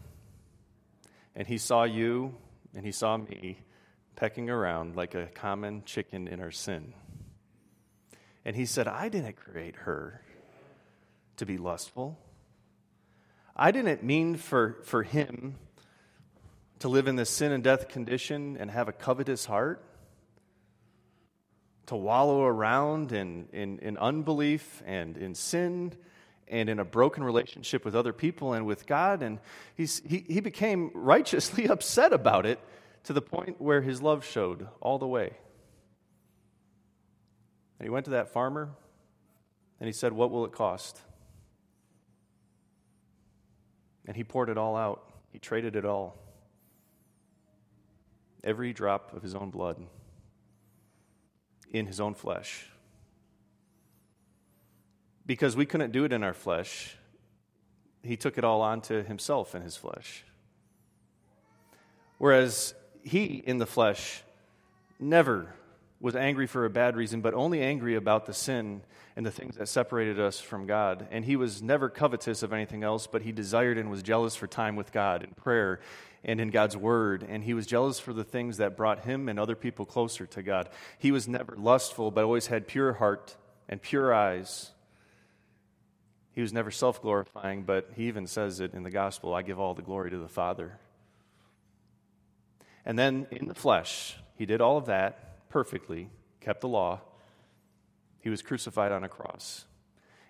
and 1.34 1.46
he 1.46 1.58
saw 1.58 1.84
you 1.84 2.34
and 2.74 2.84
he 2.84 2.92
saw 2.92 3.16
me 3.16 3.58
pecking 4.16 4.50
around 4.50 4.96
like 4.96 5.14
a 5.14 5.26
common 5.26 5.82
chicken 5.84 6.28
in 6.28 6.40
our 6.40 6.50
sin. 6.50 6.92
And 8.44 8.54
he 8.54 8.66
said, 8.66 8.86
I 8.86 9.08
didn't 9.08 9.36
create 9.36 9.76
her 9.76 10.20
to 11.36 11.46
be 11.46 11.56
lustful. 11.56 12.18
I 13.56 13.70
didn't 13.70 14.02
mean 14.02 14.36
for, 14.36 14.78
for 14.84 15.02
him 15.02 15.56
to 16.80 16.88
live 16.88 17.08
in 17.08 17.16
this 17.16 17.30
sin 17.30 17.52
and 17.52 17.64
death 17.64 17.88
condition 17.88 18.56
and 18.58 18.70
have 18.70 18.88
a 18.88 18.92
covetous 18.92 19.46
heart, 19.46 19.82
to 21.86 21.96
wallow 21.96 22.44
around 22.44 23.12
in, 23.12 23.48
in, 23.52 23.78
in 23.78 23.98
unbelief 23.98 24.82
and 24.86 25.16
in 25.16 25.34
sin 25.34 25.92
and 26.48 26.68
in 26.68 26.78
a 26.78 26.84
broken 26.84 27.22
relationship 27.22 27.84
with 27.84 27.94
other 27.94 28.12
people 28.12 28.52
and 28.52 28.66
with 28.66 28.86
God. 28.86 29.22
And 29.22 29.38
he's, 29.74 30.02
he, 30.06 30.24
he 30.28 30.40
became 30.40 30.90
righteously 30.94 31.66
upset 31.68 32.12
about 32.12 32.46
it 32.46 32.60
to 33.04 33.12
the 33.12 33.22
point 33.22 33.60
where 33.60 33.82
his 33.82 34.02
love 34.02 34.24
showed 34.24 34.66
all 34.80 34.98
the 34.98 35.06
way. 35.06 35.32
And 37.78 37.86
he 37.86 37.90
went 37.90 38.04
to 38.06 38.12
that 38.12 38.32
farmer 38.32 38.70
and 39.80 39.86
he 39.86 39.92
said, 39.92 40.12
What 40.12 40.30
will 40.30 40.44
it 40.44 40.52
cost? 40.52 41.00
And 44.06 44.16
he 44.16 44.24
poured 44.24 44.50
it 44.50 44.58
all 44.58 44.76
out, 44.76 45.10
he 45.32 45.38
traded 45.38 45.76
it 45.76 45.84
all. 45.84 46.18
Every 48.42 48.74
drop 48.74 49.14
of 49.14 49.22
his 49.22 49.34
own 49.34 49.50
blood 49.50 49.82
in 51.72 51.86
his 51.86 51.98
own 51.98 52.14
flesh 52.14 52.66
because 55.26 55.56
we 55.56 55.66
couldn't 55.66 55.92
do 55.92 56.04
it 56.04 56.12
in 56.12 56.22
our 56.22 56.34
flesh, 56.34 56.96
he 58.02 58.16
took 58.16 58.36
it 58.38 58.44
all 58.44 58.60
onto 58.60 59.02
himself 59.02 59.54
in 59.54 59.62
his 59.62 59.76
flesh. 59.76 60.24
Whereas 62.18 62.74
he, 63.02 63.42
in 63.46 63.58
the 63.58 63.66
flesh, 63.66 64.22
never 65.00 65.54
was 66.00 66.14
angry 66.14 66.46
for 66.46 66.64
a 66.64 66.70
bad 66.70 66.96
reason, 66.96 67.20
but 67.20 67.34
only 67.34 67.62
angry 67.62 67.94
about 67.94 68.26
the 68.26 68.34
sin 68.34 68.82
and 69.16 69.24
the 69.24 69.30
things 69.30 69.56
that 69.56 69.68
separated 69.68 70.20
us 70.20 70.40
from 70.40 70.66
God. 70.66 71.06
And 71.10 71.24
he 71.24 71.36
was 71.36 71.62
never 71.62 71.88
covetous 71.88 72.42
of 72.42 72.52
anything 72.52 72.82
else, 72.82 73.06
but 73.06 73.22
he 73.22 73.32
desired 73.32 73.78
and 73.78 73.90
was 73.90 74.02
jealous 74.02 74.36
for 74.36 74.46
time 74.46 74.76
with 74.76 74.92
God 74.92 75.22
in 75.22 75.30
prayer 75.30 75.80
and 76.24 76.40
in 76.40 76.50
God's 76.50 76.76
word. 76.76 77.24
And 77.26 77.44
he 77.44 77.54
was 77.54 77.66
jealous 77.66 78.00
for 78.00 78.12
the 78.12 78.24
things 78.24 78.58
that 78.58 78.76
brought 78.76 79.04
him 79.04 79.28
and 79.28 79.38
other 79.38 79.56
people 79.56 79.86
closer 79.86 80.26
to 80.26 80.42
God. 80.42 80.68
He 80.98 81.10
was 81.10 81.26
never 81.26 81.56
lustful, 81.56 82.10
but 82.10 82.24
always 82.24 82.48
had 82.48 82.66
pure 82.66 82.94
heart 82.94 83.36
and 83.68 83.80
pure 83.80 84.12
eyes 84.12 84.72
he 86.34 86.42
was 86.42 86.52
never 86.52 86.70
self 86.70 87.00
glorifying, 87.00 87.62
but 87.62 87.90
he 87.94 88.08
even 88.08 88.26
says 88.26 88.60
it 88.60 88.74
in 88.74 88.82
the 88.82 88.90
gospel 88.90 89.34
I 89.34 89.42
give 89.42 89.60
all 89.60 89.74
the 89.74 89.82
glory 89.82 90.10
to 90.10 90.18
the 90.18 90.28
Father. 90.28 90.78
And 92.84 92.98
then 92.98 93.26
in 93.30 93.46
the 93.46 93.54
flesh, 93.54 94.16
he 94.36 94.44
did 94.44 94.60
all 94.60 94.76
of 94.76 94.86
that 94.86 95.48
perfectly, 95.48 96.10
kept 96.40 96.60
the 96.60 96.68
law. 96.68 97.00
He 98.20 98.30
was 98.30 98.42
crucified 98.42 98.92
on 98.92 99.04
a 99.04 99.08
cross. 99.08 99.64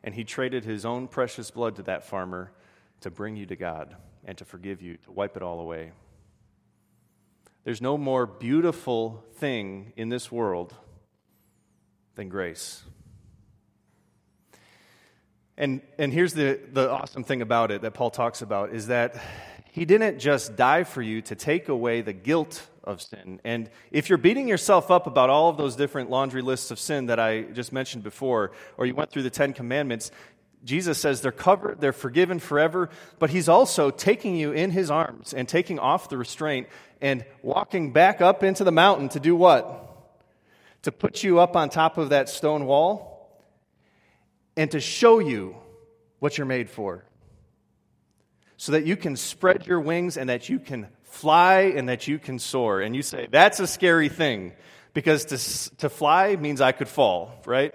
And 0.03 0.15
he 0.15 0.25
traded 0.25 0.65
his 0.65 0.85
own 0.85 1.09
precious 1.09 1.51
blood 1.51 1.77
to 1.77 1.83
that 1.85 2.05
farmer 2.05 2.53
to 3.01 3.11
bring 3.11 3.37
you 3.37 3.47
to 3.47 3.57
God 3.57 3.97
and 4.25 4.37
to 4.39 4.45
forgive 4.45 4.83
you, 4.83 4.99
to 4.99 5.13
wipe 5.13 5.37
it 5.37 5.43
all 5.43 5.61
away. 5.61 5.93
There's 7.65 7.81
no 7.81 7.97
more 7.97 8.27
beautiful 8.27 9.25
thing 9.37 9.95
in 9.97 10.11
this 10.11 10.31
world 10.31 10.75
than 12.15 12.29
grace. 12.29 12.83
And, 15.57 15.83
and 15.99 16.13
here's 16.13 16.35
the, 16.35 16.59
the 16.73 16.91
awesome 16.91 17.23
thing 17.23 17.41
about 17.41 17.71
it 17.71 17.83
that 17.83 17.93
Paul 17.93 18.11
talks 18.11 18.43
about 18.43 18.75
is 18.75 18.89
that 18.89 19.23
he 19.71 19.85
didn't 19.85 20.19
just 20.19 20.57
die 20.57 20.85
for 20.85 21.01
you 21.01 21.23
to 21.23 21.35
take 21.35 21.69
away 21.69 22.01
the 22.01 22.13
guilt 22.13 22.67
of 22.83 23.01
sin. 23.01 23.41
And 23.45 23.71
if 23.91 24.09
you're 24.09 24.19
beating 24.19 24.49
yourself 24.49 24.91
up 24.91 25.07
about 25.07 25.31
all 25.31 25.49
of 25.49 25.57
those 25.57 25.77
different 25.77 26.11
laundry 26.11 26.43
lists 26.43 26.71
of 26.71 26.79
sin 26.79 27.07
that 27.07 27.21
I 27.21 27.43
just 27.43 27.73
mentioned 27.73 28.03
before, 28.03 28.53
or 28.77 28.87
you 28.87 28.95
went 28.95 29.11
through 29.11 29.23
the 29.23 29.31
Ten 29.31 29.53
Commandments, 29.53 30.11
Jesus 30.65 30.99
says 30.99 31.21
they're 31.21 31.33
covered, 31.33 31.81
they're 31.81 31.93
forgiven 31.93 32.39
forever, 32.41 32.91
but 33.19 33.31
he's 33.31 33.49
also 33.49 33.91
taking 33.91 34.35
you 34.35 34.53
in 34.53 34.71
his 34.71 34.91
arms 34.91 35.35
and 35.35 35.49
taking 35.49 35.79
off 35.79 36.09
the 36.09 36.17
restraint 36.17 36.69
and 37.01 37.25
walking 37.43 37.93
back 37.93 38.21
up 38.21 38.43
into 38.43 38.65
the 38.65 38.73
mountain 38.73 39.09
to 39.11 39.21
do 39.21 39.37
what? 39.37 39.81
To 40.83 40.93
put 40.93 41.23
you 41.23 41.39
up 41.39 41.55
on 41.55 41.69
top 41.69 41.99
of 41.99 42.11
that 42.11 42.29
stone 42.29 42.67
wall 42.67 43.13
and 44.57 44.71
to 44.71 44.81
show 44.81 45.19
you 45.19 45.57
what 46.19 46.39
you're 46.39 46.47
made 46.47 46.71
for. 46.71 47.05
So 48.57 48.73
that 48.73 48.87
you 48.87 48.97
can 48.97 49.17
spread 49.17 49.67
your 49.67 49.81
wings 49.81 50.17
and 50.17 50.31
that 50.31 50.49
you 50.49 50.59
can 50.59 50.87
fly 51.03 51.73
and 51.77 51.89
that 51.89 52.09
you 52.09 52.19
can 52.19 52.39
soar. 52.39 52.81
And 52.81 52.95
you 52.95 53.03
say, 53.03 53.29
that's 53.31 53.61
a 53.61 53.67
scary 53.67 54.09
thing 54.09 54.53
because 54.95 55.25
to, 55.27 55.77
to 55.79 55.89
fly 55.89 56.37
means 56.37 56.61
I 56.61 56.73
could 56.73 56.89
fall, 56.89 57.43
right? 57.47 57.75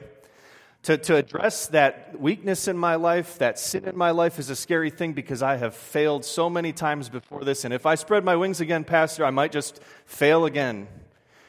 To, 0.83 0.97
to 0.97 1.17
address 1.17 1.67
that 1.67 2.19
weakness 2.19 2.69
in 2.69 2.77
my 2.77 2.95
life, 2.95 3.37
that 3.39 3.59
sin 3.59 3.83
in 3.85 3.97
my 3.97 4.11
life, 4.11 4.39
is 4.39 4.49
a 4.49 4.55
scary 4.55 4.89
thing 4.89 5.11
because 5.11 5.43
I 5.43 5.57
have 5.57 5.75
failed 5.75 6.23
so 6.23 6.49
many 6.49 6.71
times 6.71 7.09
before 7.09 7.43
this. 7.43 7.65
And 7.65 7.73
if 7.73 7.85
I 7.85 7.95
spread 7.95 8.23
my 8.23 8.37
wings 8.37 8.61
again, 8.61 8.85
Pastor, 8.85 9.25
I 9.25 9.31
might 9.31 9.51
just 9.51 9.81
fail 10.05 10.45
again. 10.45 10.87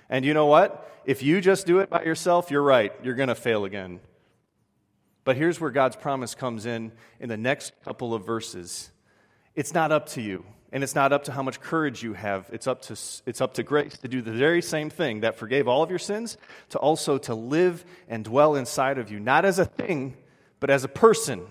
And 0.08 0.24
you 0.24 0.34
know 0.34 0.46
what? 0.46 0.86
If 1.04 1.22
you 1.22 1.40
just 1.40 1.66
do 1.66 1.78
it 1.78 1.88
by 1.88 2.02
yourself, 2.02 2.50
you're 2.50 2.62
right. 2.62 2.92
You're 3.04 3.14
going 3.14 3.28
to 3.28 3.36
fail 3.36 3.64
again. 3.64 4.00
But 5.24 5.36
here's 5.36 5.60
where 5.60 5.70
God's 5.70 5.96
promise 5.96 6.34
comes 6.34 6.66
in 6.66 6.92
in 7.18 7.28
the 7.28 7.36
next 7.36 7.72
couple 7.84 8.14
of 8.14 8.24
verses 8.24 8.90
it's 9.54 9.74
not 9.74 9.92
up 9.92 10.08
to 10.10 10.22
you. 10.22 10.44
And 10.72 10.84
it's 10.84 10.94
not 10.94 11.12
up 11.12 11.24
to 11.24 11.32
how 11.32 11.42
much 11.42 11.60
courage 11.60 12.02
you 12.02 12.12
have. 12.12 12.48
It's 12.52 12.68
up 12.68 12.82
to, 12.82 12.92
it's 13.26 13.40
up 13.40 13.54
to 13.54 13.62
grace 13.62 13.98
to 13.98 14.08
do 14.08 14.22
the 14.22 14.32
very 14.32 14.62
same 14.62 14.88
thing 14.88 15.20
that 15.20 15.34
forgave 15.34 15.66
all 15.66 15.82
of 15.82 15.90
your 15.90 15.98
sins, 15.98 16.36
to 16.70 16.78
also 16.78 17.18
to 17.18 17.34
live 17.34 17.84
and 18.08 18.24
dwell 18.24 18.54
inside 18.54 18.98
of 18.98 19.10
you, 19.10 19.18
not 19.18 19.44
as 19.44 19.58
a 19.58 19.64
thing, 19.64 20.16
but 20.60 20.70
as 20.70 20.84
a 20.84 20.88
person, 20.88 21.44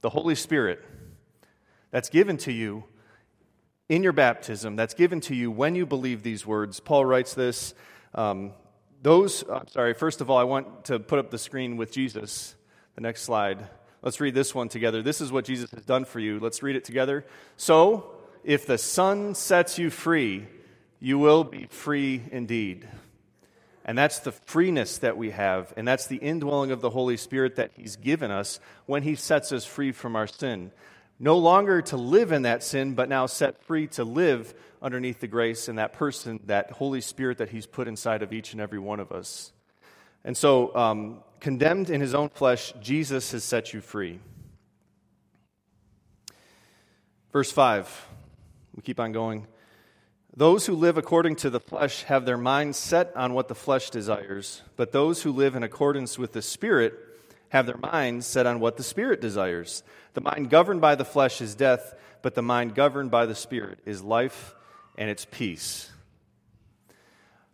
the 0.00 0.08
Holy 0.08 0.34
Spirit, 0.34 0.82
that's 1.90 2.08
given 2.08 2.38
to 2.38 2.52
you 2.52 2.84
in 3.88 4.02
your 4.02 4.12
baptism, 4.12 4.74
that's 4.74 4.94
given 4.94 5.20
to 5.20 5.34
you 5.34 5.50
when 5.50 5.74
you 5.74 5.84
believe 5.84 6.22
these 6.22 6.46
words. 6.46 6.80
Paul 6.80 7.04
writes 7.04 7.34
this. 7.34 7.74
Um, 8.14 8.52
those, 9.02 9.44
I'm 9.48 9.68
sorry, 9.68 9.94
first 9.94 10.20
of 10.20 10.30
all, 10.30 10.38
I 10.38 10.44
want 10.44 10.86
to 10.86 10.98
put 10.98 11.18
up 11.18 11.30
the 11.30 11.38
screen 11.38 11.76
with 11.76 11.92
Jesus. 11.92 12.55
The 12.96 13.02
next 13.02 13.22
slide. 13.24 13.68
Let's 14.00 14.20
read 14.20 14.34
this 14.34 14.54
one 14.54 14.70
together. 14.70 15.02
This 15.02 15.20
is 15.20 15.30
what 15.30 15.44
Jesus 15.44 15.70
has 15.72 15.84
done 15.84 16.06
for 16.06 16.18
you. 16.18 16.40
Let's 16.40 16.62
read 16.62 16.76
it 16.76 16.84
together. 16.84 17.26
So, 17.58 18.10
if 18.42 18.66
the 18.66 18.78
Son 18.78 19.34
sets 19.34 19.78
you 19.78 19.90
free, 19.90 20.46
you 20.98 21.18
will 21.18 21.44
be 21.44 21.66
free 21.66 22.22
indeed. 22.32 22.88
And 23.84 23.98
that's 23.98 24.20
the 24.20 24.32
freeness 24.32 24.96
that 24.98 25.18
we 25.18 25.30
have, 25.32 25.74
and 25.76 25.86
that's 25.86 26.06
the 26.06 26.16
indwelling 26.16 26.70
of 26.70 26.80
the 26.80 26.88
Holy 26.88 27.18
Spirit 27.18 27.56
that 27.56 27.72
He's 27.74 27.96
given 27.96 28.30
us 28.30 28.60
when 28.86 29.02
He 29.02 29.14
sets 29.14 29.52
us 29.52 29.66
free 29.66 29.92
from 29.92 30.16
our 30.16 30.26
sin. 30.26 30.72
No 31.20 31.36
longer 31.36 31.82
to 31.82 31.98
live 31.98 32.32
in 32.32 32.42
that 32.42 32.62
sin, 32.62 32.94
but 32.94 33.10
now 33.10 33.26
set 33.26 33.62
free 33.64 33.88
to 33.88 34.04
live 34.04 34.54
underneath 34.80 35.20
the 35.20 35.28
grace 35.28 35.68
and 35.68 35.78
that 35.78 35.92
person, 35.92 36.40
that 36.46 36.70
Holy 36.70 37.02
Spirit 37.02 37.38
that 37.38 37.50
He's 37.50 37.66
put 37.66 37.88
inside 37.88 38.22
of 38.22 38.32
each 38.32 38.52
and 38.52 38.60
every 38.62 38.78
one 38.78 39.00
of 39.00 39.12
us. 39.12 39.52
And 40.24 40.34
so, 40.34 40.74
um, 40.74 41.18
condemned 41.46 41.90
in 41.90 42.00
His 42.00 42.12
own 42.12 42.28
flesh, 42.28 42.74
Jesus 42.82 43.30
has 43.30 43.44
set 43.44 43.72
you 43.72 43.80
free. 43.80 44.18
Verse 47.32 47.52
5 47.52 48.08
we 48.74 48.82
keep 48.82 48.98
on 48.98 49.12
going. 49.12 49.46
Those 50.36 50.66
who 50.66 50.74
live 50.74 50.98
according 50.98 51.36
to 51.36 51.50
the 51.50 51.60
flesh 51.60 52.02
have 52.02 52.26
their 52.26 52.36
minds 52.36 52.76
set 52.76 53.14
on 53.14 53.32
what 53.32 53.46
the 53.46 53.54
flesh 53.54 53.90
desires, 53.90 54.62
but 54.74 54.90
those 54.90 55.22
who 55.22 55.30
live 55.30 55.54
in 55.54 55.62
accordance 55.62 56.18
with 56.18 56.32
the 56.32 56.42
Spirit 56.42 56.94
have 57.50 57.66
their 57.66 57.76
minds 57.76 58.26
set 58.26 58.44
on 58.44 58.58
what 58.58 58.76
the 58.76 58.82
Spirit 58.82 59.20
desires. 59.20 59.84
The 60.14 60.22
mind 60.22 60.50
governed 60.50 60.80
by 60.80 60.96
the 60.96 61.04
flesh 61.04 61.40
is 61.40 61.54
death, 61.54 61.94
but 62.22 62.34
the 62.34 62.42
mind 62.42 62.74
governed 62.74 63.12
by 63.12 63.24
the 63.24 63.36
Spirit 63.36 63.78
is 63.86 64.02
life 64.02 64.56
and 64.98 65.08
its 65.08 65.24
peace. 65.30 65.92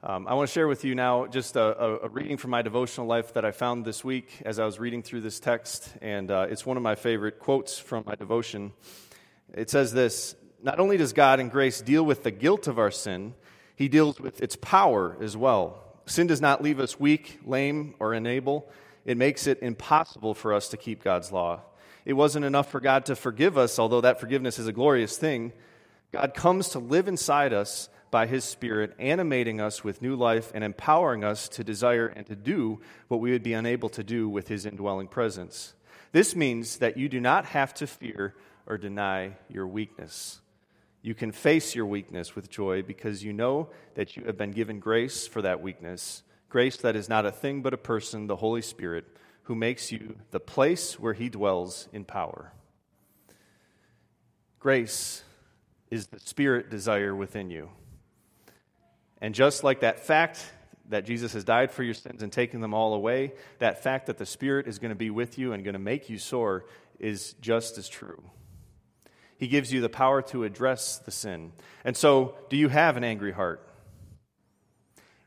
Um, 0.05 0.27
I 0.27 0.35
want 0.35 0.49
to 0.49 0.53
share 0.53 0.67
with 0.67 0.85
you 0.85 0.97
now 0.97 1.29
just 1.29 1.55
a, 1.55 2.03
a, 2.03 2.09
reading 2.09 2.37
from 2.37 2.51
my 2.51 2.63
devotional 2.63 3.07
life 3.07 3.35
that 3.35 3.45
I 3.45 3.53
found 3.53 3.85
this 3.85 4.03
week 4.03 4.43
as 4.45 4.59
I 4.59 4.65
was 4.65 4.81
reading 4.81 5.01
through 5.01 5.21
this 5.21 5.39
text, 5.39 5.95
and 6.03 6.29
uh, 6.29 6.49
it's 6.51 6.67
one 6.67 6.77
of 6.77 6.83
my 6.83 6.97
favorite 6.97 7.39
quotes 7.39 7.79
from 7.79 8.03
my 8.05 8.17
devotion. 8.17 8.73
It 9.55 9.71
says 9.71 9.93
this 9.93 10.35
not 10.61 10.81
only 10.81 10.97
does 10.97 11.13
God 11.13 11.39
in 11.39 11.51
grace 11.51 11.81
deal 11.81 12.05
with 12.05 12.25
the 12.25 12.33
guilt 12.33 12.67
of 12.67 12.81
our 12.81 12.91
sin, 12.91 13.35
He 13.77 13.87
deals 13.87 14.19
with 14.19 14.43
its 14.43 14.57
power 14.57 15.17
as 15.21 15.37
well. 15.37 15.81
Sin 16.07 16.27
does 16.27 16.41
not 16.41 16.65
leave 16.65 16.81
us 16.81 16.99
weak, 16.99 17.39
lame, 17.47 17.95
or 18.01 18.13
unable. 18.13 18.69
It 19.05 19.17
makes 19.17 19.47
it 19.47 19.63
impossible 19.63 20.35
for 20.35 20.53
us 20.53 20.71
to 20.71 20.77
keep 20.77 21.05
God's 21.05 21.31
law. 21.31 21.61
It 22.05 22.15
wasn't 22.15 22.45
enough 22.45 22.73
for 22.73 22.81
God 22.81 23.07
to 23.07 23.15
forgive 23.15 23.57
us, 23.57 23.79
although 23.79 24.01
that 24.01 24.19
forgiveness 24.19 24.59
is 24.59 24.67
a 24.67 24.73
glorious 24.73 25.17
thing. 25.17 25.53
God 26.11 26.35
comes 26.35 26.71
to 26.71 26.81
live 26.81 27.07
inside 27.07 27.53
us 27.53 27.89
by 28.13 28.27
His 28.27 28.45
Spirit, 28.45 28.95
animating 28.99 29.61
us 29.61 29.83
with 29.83 30.03
new 30.03 30.15
life 30.15 30.53
and 30.55 30.63
empowering 30.63 31.25
us 31.25 31.49
to 31.49 31.65
desire 31.65 32.07
and 32.07 32.27
to 32.27 32.37
do 32.37 32.79
what 33.09 33.21
we 33.21 33.33
would 33.33 33.43
be 33.43 33.55
unable 33.55 33.89
to 33.89 34.05
do 34.05 34.29
with 34.29 34.47
His 34.47 34.67
indwelling 34.67 35.09
presence. 35.09 35.73
This 36.13 36.37
means 36.37 36.77
that 36.77 36.99
you 36.99 37.09
do 37.09 37.21
not 37.21 37.47
have 37.47 37.73
to 37.75 37.87
fear 37.87 38.35
or 38.67 38.77
deny 38.77 39.33
your 39.49 39.67
weakness. 39.67 40.41
You 41.01 41.15
can 41.15 41.33
face 41.33 41.75
your 41.75 41.87
weakness 41.87 42.37
with 42.37 42.51
joy 42.51 42.83
because 42.83 43.25
you 43.25 43.33
know 43.33 43.71
that 43.95 44.15
you 44.15 44.25
have 44.25 44.37
been 44.37 44.53
given 44.53 44.79
grace 44.79 45.27
for 45.27 45.41
that 45.43 45.63
weakness. 45.63 46.23
Grace 46.51 46.77
that 46.77 46.95
is 46.95 47.09
not 47.09 47.25
a 47.25 47.33
thing 47.33 47.63
but 47.63 47.75
a 47.75 47.79
person, 47.79 48.27
the 48.27 48.37
Holy 48.37 48.63
Spirit, 48.63 49.07
who 49.45 49.55
makes 49.55 49.91
you 49.91 50.17
the 50.33 50.39
place 50.39 51.01
where 51.01 51.15
He 51.15 51.31
dwells 51.31 51.89
in 51.95 52.05
power. 52.05 52.53
Grace 54.61 55.25
is 55.91 56.09
the 56.09 56.21
Spirit 56.21 56.71
desire 56.71 57.15
within 57.15 57.51
you. 57.51 57.71
And 59.23 59.37
just 59.37 59.63
like 59.63 59.81
that 59.81 60.01
fact 60.01 60.45
that 60.89 61.07
Jesus 61.07 61.33
has 61.33 61.45
died 61.45 61.71
for 61.71 61.85
your 61.85 61.95
sins 61.95 62.25
and 62.25 62.33
taken 62.33 62.61
them 62.61 62.75
all 62.75 62.93
away, 62.93 63.33
that 63.61 63.83
fact 63.83 64.07
that 64.07 64.19
the 64.19 64.27
Spirit 64.27 64.67
is 64.67 64.81
going 64.81 64.91
to 64.91 64.97
be 64.97 65.11
with 65.11 65.39
you 65.39 65.53
and 65.53 65.63
going 65.63 65.75
to 65.75 65.79
make 65.79 66.11
you 66.11 66.19
soar 66.19 66.67
is 66.99 67.35
just 67.41 67.79
as 67.79 67.89
true. 67.89 68.21
He 69.39 69.47
gives 69.47 69.73
you 69.73 69.81
the 69.81 69.89
power 69.89 70.23
to 70.23 70.43
address 70.43 70.99
the 70.99 71.13
sin. 71.13 71.53
And 71.85 71.97
so, 71.97 72.35
do 72.51 72.57
you 72.57 72.69
have 72.69 72.97
an 72.97 73.05
angry 73.05 73.31
heart? 73.31 73.67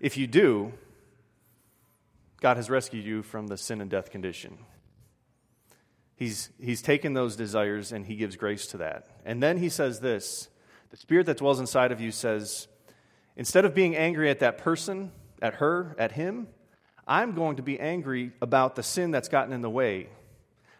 If 0.02 0.18
you 0.18 0.28
do, 0.28 0.74
God 2.42 2.58
has 2.58 2.70
rescued 2.70 3.06
you 3.06 3.24
from 3.24 3.48
the 3.48 3.58
sin 3.58 3.80
and 3.80 3.90
death 3.90 4.12
condition. 4.12 4.58
He's, 6.18 6.50
he's 6.60 6.82
taken 6.82 7.14
those 7.14 7.38
desires 7.38 7.94
and 7.94 8.06
he 8.06 8.18
gives 8.18 8.36
grace 8.36 8.68
to 8.68 8.78
that. 8.78 9.08
And 9.26 9.42
then 9.42 9.58
he 9.58 9.70
says 9.70 10.02
this 10.02 10.50
the 10.92 10.98
spirit 10.98 11.28
that 11.28 11.38
dwells 11.38 11.62
inside 11.62 11.94
of 11.94 12.02
you 12.02 12.12
says, 12.12 12.68
instead 13.36 13.66
of 13.66 13.74
being 13.74 13.96
angry 13.96 14.30
at 14.30 14.40
that 14.40 14.58
person, 14.58 15.12
at 15.42 15.56
her, 15.56 15.96
at 16.00 16.12
him, 16.14 16.48
I'm 17.08 17.34
going 17.34 17.58
to 17.58 17.64
be 17.64 17.80
angry 17.80 18.32
about 18.42 18.76
the 18.76 18.84
sin 18.84 19.12
that's 19.12 19.30
gotten 19.30 19.54
in 19.54 19.62
the 19.62 19.70
way 19.70 20.10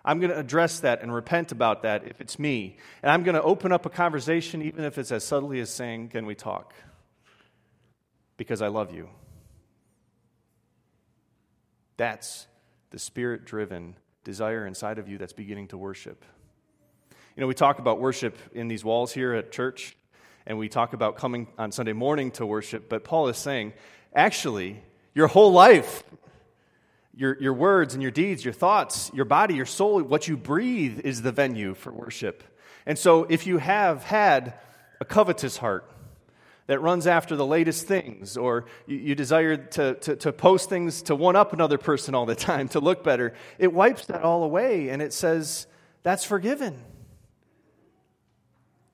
I'm 0.06 0.20
going 0.20 0.30
to 0.30 0.38
address 0.38 0.82
that 0.82 1.02
and 1.02 1.12
repent 1.12 1.52
about 1.52 1.82
that 1.82 2.08
if 2.08 2.22
it's 2.22 2.38
me. 2.38 2.78
And 3.02 3.12
I'm 3.12 3.24
going 3.24 3.34
to 3.34 3.42
open 3.42 3.72
up 3.72 3.88
a 3.88 3.90
conversation, 3.90 4.62
even 4.62 4.86
if 4.86 5.00
it's 5.00 5.12
as 5.12 5.24
subtly 5.24 5.60
as 5.60 5.72
saying, 5.72 6.10
Can 6.10 6.28
we 6.28 6.36
talk? 6.36 6.76
Because 8.38 8.62
I 8.62 8.68
love 8.68 8.94
you. 8.94 9.10
That's 11.98 12.46
the 12.92 13.00
spirit 13.00 13.46
driven 13.46 13.96
desire 14.24 14.68
inside 14.68 15.00
of 15.00 15.10
you 15.10 15.18
that's 15.18 15.34
beginning 15.34 15.70
to 15.70 15.78
worship. 15.78 16.24
You 17.36 17.42
know, 17.42 17.48
we 17.48 17.54
talk 17.54 17.80
about 17.80 18.00
worship 18.00 18.38
in 18.54 18.68
these 18.68 18.84
walls 18.86 19.12
here 19.12 19.34
at 19.34 19.52
church, 19.52 19.98
and 20.48 20.58
we 20.58 20.70
talk 20.70 20.94
about 20.94 21.18
coming 21.18 21.48
on 21.58 21.72
Sunday 21.72 21.94
morning 21.94 22.32
to 22.32 22.46
worship, 22.46 22.90
but 22.90 23.04
Paul 23.04 23.28
is 23.30 23.38
saying, 23.38 23.74
actually, 24.14 24.82
your 25.14 25.28
whole 25.28 25.52
life 25.52 26.04
your, 27.16 27.38
your 27.40 27.54
words 27.54 27.94
and 27.94 28.04
your 28.04 28.12
deeds, 28.12 28.44
your 28.44 28.54
thoughts, 28.54 29.10
your 29.14 29.26
body, 29.26 29.56
your 29.56 29.66
soul, 29.66 30.02
what 30.04 30.28
you 30.28 30.36
breathe 30.36 31.00
is 31.04 31.22
the 31.22 31.32
venue 31.32 31.74
for 31.74 31.92
worship. 31.92 32.44
And 32.86 33.00
so, 33.00 33.24
if 33.24 33.48
you 33.48 33.58
have 33.58 34.04
had 34.04 34.54
a 35.00 35.06
covetous 35.06 35.58
heart 35.58 35.90
that 36.68 36.80
runs 36.82 37.08
after 37.08 37.36
the 37.36 37.46
latest 37.46 37.88
things, 37.88 38.38
or 38.38 38.66
you, 38.86 38.98
you 38.98 39.16
desire 39.16 39.56
to, 39.56 39.96
to, 39.96 40.16
to 40.18 40.34
post 40.34 40.70
things 40.70 41.04
to 41.04 41.16
one 41.16 41.36
up 41.36 41.54
another 41.54 41.78
person 41.78 42.16
all 42.16 42.26
the 42.26 42.36
time 42.52 42.68
to 42.70 42.80
look 42.80 43.04
better, 43.04 43.34
it 43.58 43.72
wipes 43.72 44.06
that 44.08 44.22
all 44.22 44.44
away 44.44 44.90
and 44.90 45.02
it 45.02 45.14
says, 45.14 45.68
that's 46.04 46.26
forgiven. 46.26 46.84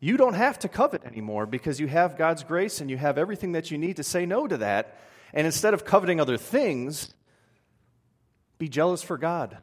You 0.03 0.17
don't 0.17 0.33
have 0.33 0.57
to 0.59 0.67
covet 0.67 1.05
anymore 1.05 1.45
because 1.45 1.79
you 1.79 1.87
have 1.87 2.17
God's 2.17 2.43
grace 2.43 2.81
and 2.81 2.89
you 2.89 2.97
have 2.97 3.19
everything 3.19 3.51
that 3.51 3.69
you 3.69 3.77
need 3.77 3.97
to 3.97 4.03
say 4.03 4.25
no 4.25 4.47
to 4.47 4.57
that. 4.57 4.99
And 5.31 5.45
instead 5.45 5.75
of 5.75 5.85
coveting 5.85 6.19
other 6.19 6.37
things, 6.37 7.13
be 8.57 8.67
jealous 8.67 9.03
for 9.03 9.19
God. 9.19 9.59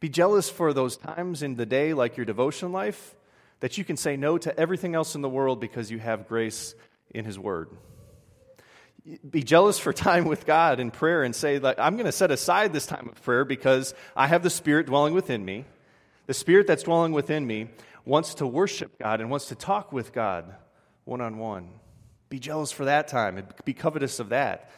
Be 0.00 0.08
jealous 0.08 0.48
for 0.48 0.72
those 0.72 0.96
times 0.96 1.42
in 1.42 1.56
the 1.56 1.66
day, 1.66 1.92
like 1.92 2.16
your 2.16 2.26
devotion 2.26 2.72
life, 2.72 3.14
that 3.60 3.76
you 3.76 3.84
can 3.84 3.98
say 3.98 4.16
no 4.16 4.38
to 4.38 4.58
everything 4.58 4.94
else 4.94 5.14
in 5.14 5.20
the 5.20 5.28
world 5.28 5.60
because 5.60 5.90
you 5.90 5.98
have 5.98 6.26
grace 6.26 6.74
in 7.10 7.26
His 7.26 7.38
Word. 7.38 7.68
Be 9.28 9.42
jealous 9.42 9.78
for 9.78 9.92
time 9.92 10.24
with 10.24 10.46
God 10.46 10.80
in 10.80 10.90
prayer 10.90 11.22
and 11.22 11.36
say, 11.36 11.60
I'm 11.78 11.96
going 11.96 12.06
to 12.06 12.12
set 12.12 12.30
aside 12.30 12.72
this 12.72 12.86
time 12.86 13.10
of 13.10 13.22
prayer 13.22 13.44
because 13.44 13.94
I 14.16 14.26
have 14.26 14.42
the 14.42 14.50
Spirit 14.50 14.86
dwelling 14.86 15.12
within 15.12 15.44
me. 15.44 15.66
The 16.26 16.34
Spirit 16.34 16.66
that's 16.66 16.82
dwelling 16.82 17.12
within 17.12 17.46
me 17.46 17.68
wants 18.04 18.34
to 18.34 18.46
worship 18.46 18.98
God 18.98 19.20
and 19.20 19.30
wants 19.30 19.46
to 19.46 19.54
talk 19.54 19.92
with 19.92 20.12
God 20.12 20.54
one 21.04 21.20
on 21.20 21.38
one. 21.38 21.68
Be 22.28 22.38
jealous 22.38 22.72
for 22.72 22.86
that 22.86 23.08
time 23.08 23.38
and 23.38 23.46
be 23.64 23.74
covetous 23.74 24.18
of 24.18 24.30
that. 24.30 24.70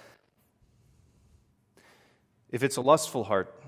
If 2.51 2.63
it's 2.63 2.77
a 2.77 2.81
lustful 2.81 3.25
heart, 3.25 3.63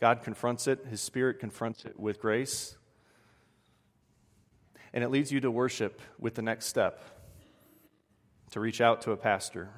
God 0.00 0.22
confronts 0.22 0.66
it, 0.66 0.86
His 0.90 1.00
Spirit 1.00 1.38
confronts 1.38 1.84
it 1.84 1.98
with 1.98 2.20
grace. 2.20 2.76
And 4.92 5.02
it 5.02 5.10
leads 5.10 5.32
you 5.32 5.40
to 5.40 5.50
worship 5.50 6.00
with 6.18 6.34
the 6.34 6.42
next 6.42 6.66
step 6.66 7.02
to 8.50 8.60
reach 8.60 8.82
out 8.82 9.00
to 9.02 9.12
a 9.12 9.16
pastor, 9.16 9.70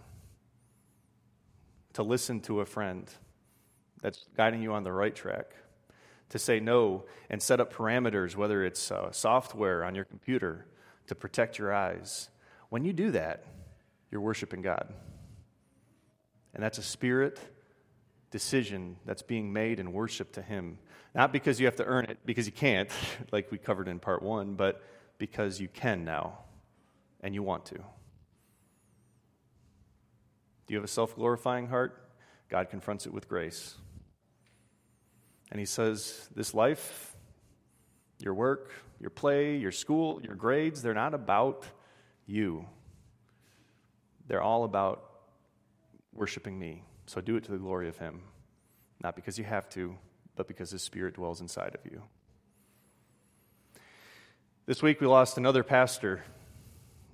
to 1.93 2.03
listen 2.03 2.41
to 2.41 2.61
a 2.61 2.67
friend 2.67 3.09
that's 4.03 4.27
guiding 4.37 4.63
you 4.63 4.73
on 4.73 4.83
the 4.83 4.93
right 4.93 5.15
track, 5.15 5.55
to 6.31 6.39
say 6.39 6.61
no 6.61 7.05
and 7.31 7.43
set 7.43 7.61
up 7.61 7.73
parameters, 7.73 8.37
whether 8.37 8.65
it's 8.65 8.91
uh, 8.91 9.11
software 9.13 9.85
on 9.85 9.95
your 9.95 10.05
computer 10.05 10.67
to 11.07 11.15
protect 11.15 11.59
your 11.59 11.73
eyes. 11.73 12.29
When 12.71 12.85
you 12.85 12.93
do 12.93 13.11
that, 13.13 13.45
you're 14.11 14.21
worshiping 14.21 14.63
God. 14.63 14.93
And 16.55 16.63
that's 16.63 16.79
a 16.79 16.83
spirit 16.83 17.39
decision 18.31 18.97
that's 19.05 19.23
being 19.23 19.53
made 19.53 19.79
in 19.79 19.93
worship 19.93 20.33
to 20.33 20.43
Him. 20.43 20.79
Not 21.15 21.33
because 21.33 21.61
you 21.61 21.67
have 21.67 21.77
to 21.77 21.85
earn 21.85 22.07
it, 22.07 22.19
because 22.25 22.47
you 22.47 22.53
can't, 22.53 22.91
like 23.33 23.53
we 23.53 23.59
covered 23.59 23.87
in 23.87 24.01
part 24.01 24.23
one, 24.23 24.55
but 24.55 24.83
because 25.19 25.61
you 25.61 25.69
can 25.69 26.05
now 26.05 26.39
and 27.21 27.33
you 27.33 27.45
want 27.45 27.67
to. 27.67 27.77
Do 27.77 27.85
you 30.69 30.77
have 30.77 30.85
a 30.85 30.89
self 30.89 31.15
glorifying 31.15 31.69
heart? 31.69 32.01
God 32.49 32.71
confronts 32.71 33.07
it 33.07 33.13
with 33.13 33.29
grace. 33.29 33.77
And 35.55 35.61
He 35.61 35.67
says, 35.67 36.29
This 36.35 36.53
life, 36.53 37.15
your 38.19 38.35
work, 38.35 38.73
your 39.01 39.11
play, 39.11 39.57
your 39.57 39.71
school, 39.71 40.21
your 40.21 40.35
grades, 40.35 40.83
they're 40.83 40.95
not 40.95 41.15
about 41.15 41.65
you. 42.27 42.67
They're 44.27 44.43
all 44.43 44.65
about 44.65 45.09
worshiping 46.13 46.59
me. 46.59 46.83
So 47.07 47.21
do 47.21 47.37
it 47.37 47.45
to 47.45 47.53
the 47.53 47.59
glory 47.59 47.89
of 47.89 47.97
Him. 47.99 48.23
Not 49.01 49.15
because 49.15 49.39
you 49.39 49.45
have 49.45 49.69
to, 49.71 49.95
but 50.35 50.49
because 50.49 50.73
His 50.73 50.83
Spirit 50.83 51.15
dwells 51.15 51.41
inside 51.41 51.77
of 51.77 51.89
you. 51.89 52.03
This 54.67 54.83
week 54.83 55.01
we 55.01 55.07
lost 55.07 55.39
another 55.39 55.63
pastor, 55.63 56.25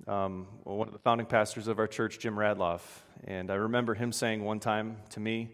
um, 0.07 0.47
well, 0.63 0.77
one 0.77 0.87
of 0.87 0.93
the 0.93 0.99
founding 0.99 1.27
pastors 1.27 1.67
of 1.67 1.77
our 1.77 1.87
church, 1.87 2.17
Jim 2.17 2.33
Radloff. 2.33 2.81
And 3.25 3.51
I 3.51 3.55
remember 3.55 3.93
him 3.93 4.11
saying 4.11 4.43
one 4.43 4.59
time 4.59 4.97
to 5.11 5.19
me, 5.19 5.51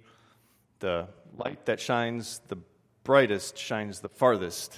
The 0.80 1.10
light 1.38 1.66
that 1.66 1.82
shines 1.82 2.40
the 2.48 2.58
brightest 3.08 3.58
shines 3.58 4.02
the 4.02 4.10
farthest. 4.10 4.78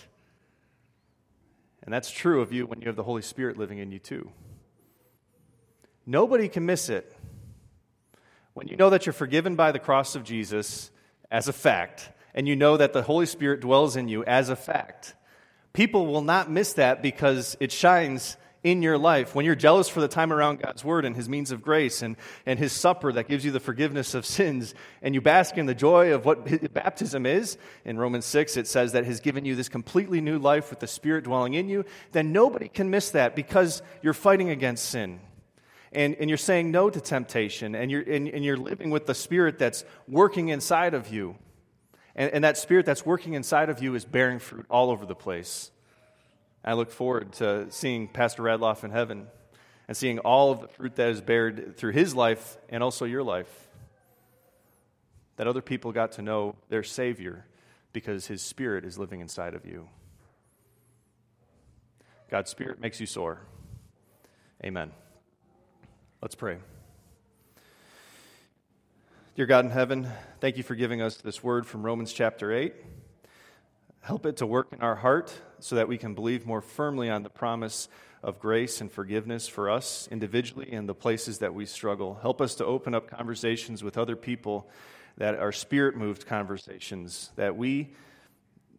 And 1.82 1.92
that's 1.92 2.12
true 2.12 2.42
of 2.42 2.54
you 2.54 2.68
when 2.68 2.80
you 2.80 2.86
have 2.86 2.96
the 2.96 3.02
Holy 3.02 3.24
Spirit 3.24 3.58
living 3.58 3.80
in 3.80 3.92
you, 3.92 3.98
too. 3.98 4.30
Nobody 6.06 6.48
can 6.48 6.64
miss 6.64 6.90
it. 6.90 7.12
When 8.54 8.68
you 8.68 8.76
know 8.76 8.92
that 8.92 9.08
you're 9.08 9.14
forgiven 9.14 9.56
by 9.56 9.72
the 9.72 9.80
cross 9.80 10.14
of 10.14 10.24
Jesus 10.24 10.92
as 11.32 11.48
a 11.48 11.54
fact, 11.54 12.12
and 12.36 12.48
you 12.48 12.56
know 12.56 12.78
that 12.78 12.94
the 12.94 13.02
Holy 13.02 13.26
Spirit 13.26 13.62
dwells 13.62 13.96
in 13.96 14.08
you 14.08 14.24
as 14.26 14.50
a 14.50 14.56
fact, 14.56 15.16
people 15.74 16.06
will 16.06 16.22
not 16.22 16.52
miss 16.52 16.74
that 16.74 17.02
because 17.02 17.58
it 17.60 17.72
shines 17.72 18.38
in 18.64 18.82
your 18.82 18.98
life. 18.98 19.36
When 19.36 19.46
you're 19.46 19.56
jealous 19.56 19.88
for 19.88 20.02
the 20.02 20.08
time 20.08 20.34
around 20.34 20.60
God's 20.60 20.84
Word 20.84 21.06
and 21.06 21.16
His 21.16 21.30
means 21.30 21.52
of 21.52 21.62
grace 21.62 22.02
and, 22.02 22.18
and 22.46 22.60
His 22.60 22.72
supper 22.72 23.12
that 23.14 23.28
gives 23.28 23.46
you 23.46 23.52
the 23.52 23.60
forgiveness 23.60 24.14
of 24.14 24.26
sins, 24.26 24.74
and 25.02 25.16
you 25.16 25.22
bask 25.22 25.58
in 25.58 25.66
the 25.66 25.76
joy 25.76 26.14
of 26.14 26.26
what 26.26 26.74
baptism 26.74 27.26
is, 27.26 27.58
in 27.86 27.98
Romans 27.98 28.26
6 28.26 28.58
it 28.58 28.68
says 28.68 28.92
that 28.92 29.06
has 29.06 29.20
given 29.20 29.46
you 29.46 29.56
this 29.56 29.70
completely 29.70 30.22
new 30.22 30.38
life 30.38 30.70
with 30.70 30.80
the 30.80 30.88
Spirit 30.88 31.24
dwelling 31.24 31.54
in 31.54 31.70
you, 31.70 31.86
then 32.12 32.32
nobody 32.32 32.68
can 32.68 32.90
miss 32.90 33.12
that 33.12 33.36
because 33.36 33.82
you're 34.02 34.14
fighting 34.14 34.50
against 34.50 34.86
sin 34.86 35.20
and, 35.92 36.16
and 36.16 36.30
you're 36.30 36.38
saying 36.38 36.72
no 36.72 36.90
to 36.90 37.02
temptation, 37.02 37.76
and 37.76 37.90
you're, 37.90 38.02
and, 38.02 38.28
and 38.28 38.46
you're 38.46 38.58
living 38.58 38.90
with 38.90 39.06
the 39.06 39.16
Spirit 39.16 39.58
that's 39.58 39.84
working 40.08 40.50
inside 40.50 40.94
of 40.94 41.12
you. 41.12 41.36
And, 42.16 42.32
and 42.32 42.44
that 42.44 42.58
Spirit 42.58 42.86
that's 42.86 43.06
working 43.06 43.34
inside 43.34 43.70
of 43.70 43.82
you 43.82 43.96
is 43.96 44.06
bearing 44.06 44.40
fruit 44.40 44.66
all 44.70 44.92
over 44.92 45.06
the 45.06 45.16
place. 45.16 45.72
I 46.64 46.74
look 46.74 46.92
forward 46.92 47.34
to 47.34 47.72
seeing 47.72 48.08
Pastor 48.08 48.44
Radloff 48.44 48.84
in 48.84 48.92
heaven 48.92 49.28
and 49.88 49.96
seeing 49.96 50.20
all 50.20 50.52
of 50.52 50.62
the 50.62 50.68
fruit 50.68 50.96
that 50.96 51.10
is 51.10 51.22
bared 51.22 51.78
through 51.78 51.94
his 51.94 52.14
life 52.14 52.58
and 52.70 52.84
also 52.84 53.06
your 53.06 53.24
life. 53.24 53.68
That 55.38 55.48
other 55.48 55.62
people 55.62 55.92
got 55.92 56.14
to 56.14 56.22
know 56.22 56.56
their 56.68 56.84
Savior 56.84 57.46
because 57.94 58.28
his 58.28 58.42
Spirit 58.42 58.86
is 58.86 58.98
living 58.98 59.22
inside 59.22 59.54
of 59.54 59.66
you. 59.66 59.88
God's 62.30 62.52
Spirit 62.52 62.80
makes 62.80 63.00
you 63.00 63.06
soar. 63.06 63.42
Amen. 64.64 64.92
Let's 66.22 66.36
pray. 66.36 66.58
Dear 69.36 69.46
God 69.46 69.64
in 69.64 69.72
heaven, 69.72 70.08
thank 70.42 70.58
you 70.58 70.64
for 70.64 70.76
giving 70.76 71.02
us 71.02 71.16
this 71.18 71.42
word 71.42 71.66
from 71.66 71.82
Romans 71.84 72.12
chapter 72.12 72.54
8. 72.54 72.76
Help 74.02 74.26
it 74.26 74.38
to 74.38 74.46
work 74.46 74.68
in 74.72 74.82
our 74.82 74.96
heart 74.96 75.34
so 75.60 75.76
that 75.76 75.88
we 75.88 75.98
can 75.98 76.14
believe 76.14 76.46
more 76.46 76.62
firmly 76.62 77.10
on 77.10 77.24
the 77.24 77.30
promise 77.30 77.90
of 78.24 78.40
grace 78.40 78.82
and 78.82 78.92
forgiveness 78.92 79.48
for 79.48 79.70
us 79.70 80.08
individually 80.12 80.70
and 80.72 80.88
the 80.88 80.94
places 80.94 81.40
that 81.40 81.54
we 81.54 81.66
struggle. 81.66 82.20
Help 82.22 82.42
us 82.42 82.56
to 82.56 82.66
open 82.66 82.94
up 82.94 83.10
conversations 83.10 83.84
with 83.84 83.98
other 83.98 84.16
people 84.16 84.70
that 85.18 85.36
are 85.36 85.52
spirit 85.52 85.96
moved 85.96 86.26
conversations, 86.26 87.32
that 87.36 87.56
we 87.56 87.94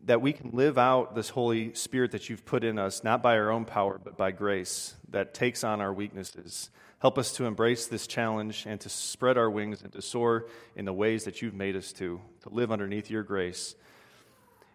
that 0.04 0.22
we 0.22 0.32
can 0.32 0.50
live 0.52 0.78
out 0.78 1.14
this 1.14 1.28
Holy 1.28 1.74
Spirit 1.74 2.12
that 2.12 2.30
you've 2.30 2.46
put 2.46 2.64
in 2.64 2.78
us, 2.78 3.04
not 3.04 3.22
by 3.22 3.36
our 3.36 3.50
own 3.50 3.66
power, 3.66 4.00
but 4.02 4.16
by 4.16 4.30
grace, 4.30 4.94
that 5.10 5.34
takes 5.34 5.62
on 5.62 5.82
our 5.82 5.92
weaknesses. 5.92 6.70
Help 7.00 7.18
us 7.18 7.32
to 7.32 7.44
embrace 7.44 7.86
this 7.86 8.06
challenge 8.06 8.64
and 8.66 8.80
to 8.80 8.88
spread 8.88 9.36
our 9.36 9.50
wings 9.50 9.82
and 9.82 9.92
to 9.92 10.00
soar 10.00 10.46
in 10.74 10.86
the 10.86 10.92
ways 10.92 11.24
that 11.24 11.42
you've 11.42 11.54
made 11.54 11.76
us 11.76 11.92
to, 11.92 12.20
to 12.42 12.48
live 12.48 12.72
underneath 12.72 13.10
your 13.10 13.22
grace. 13.22 13.74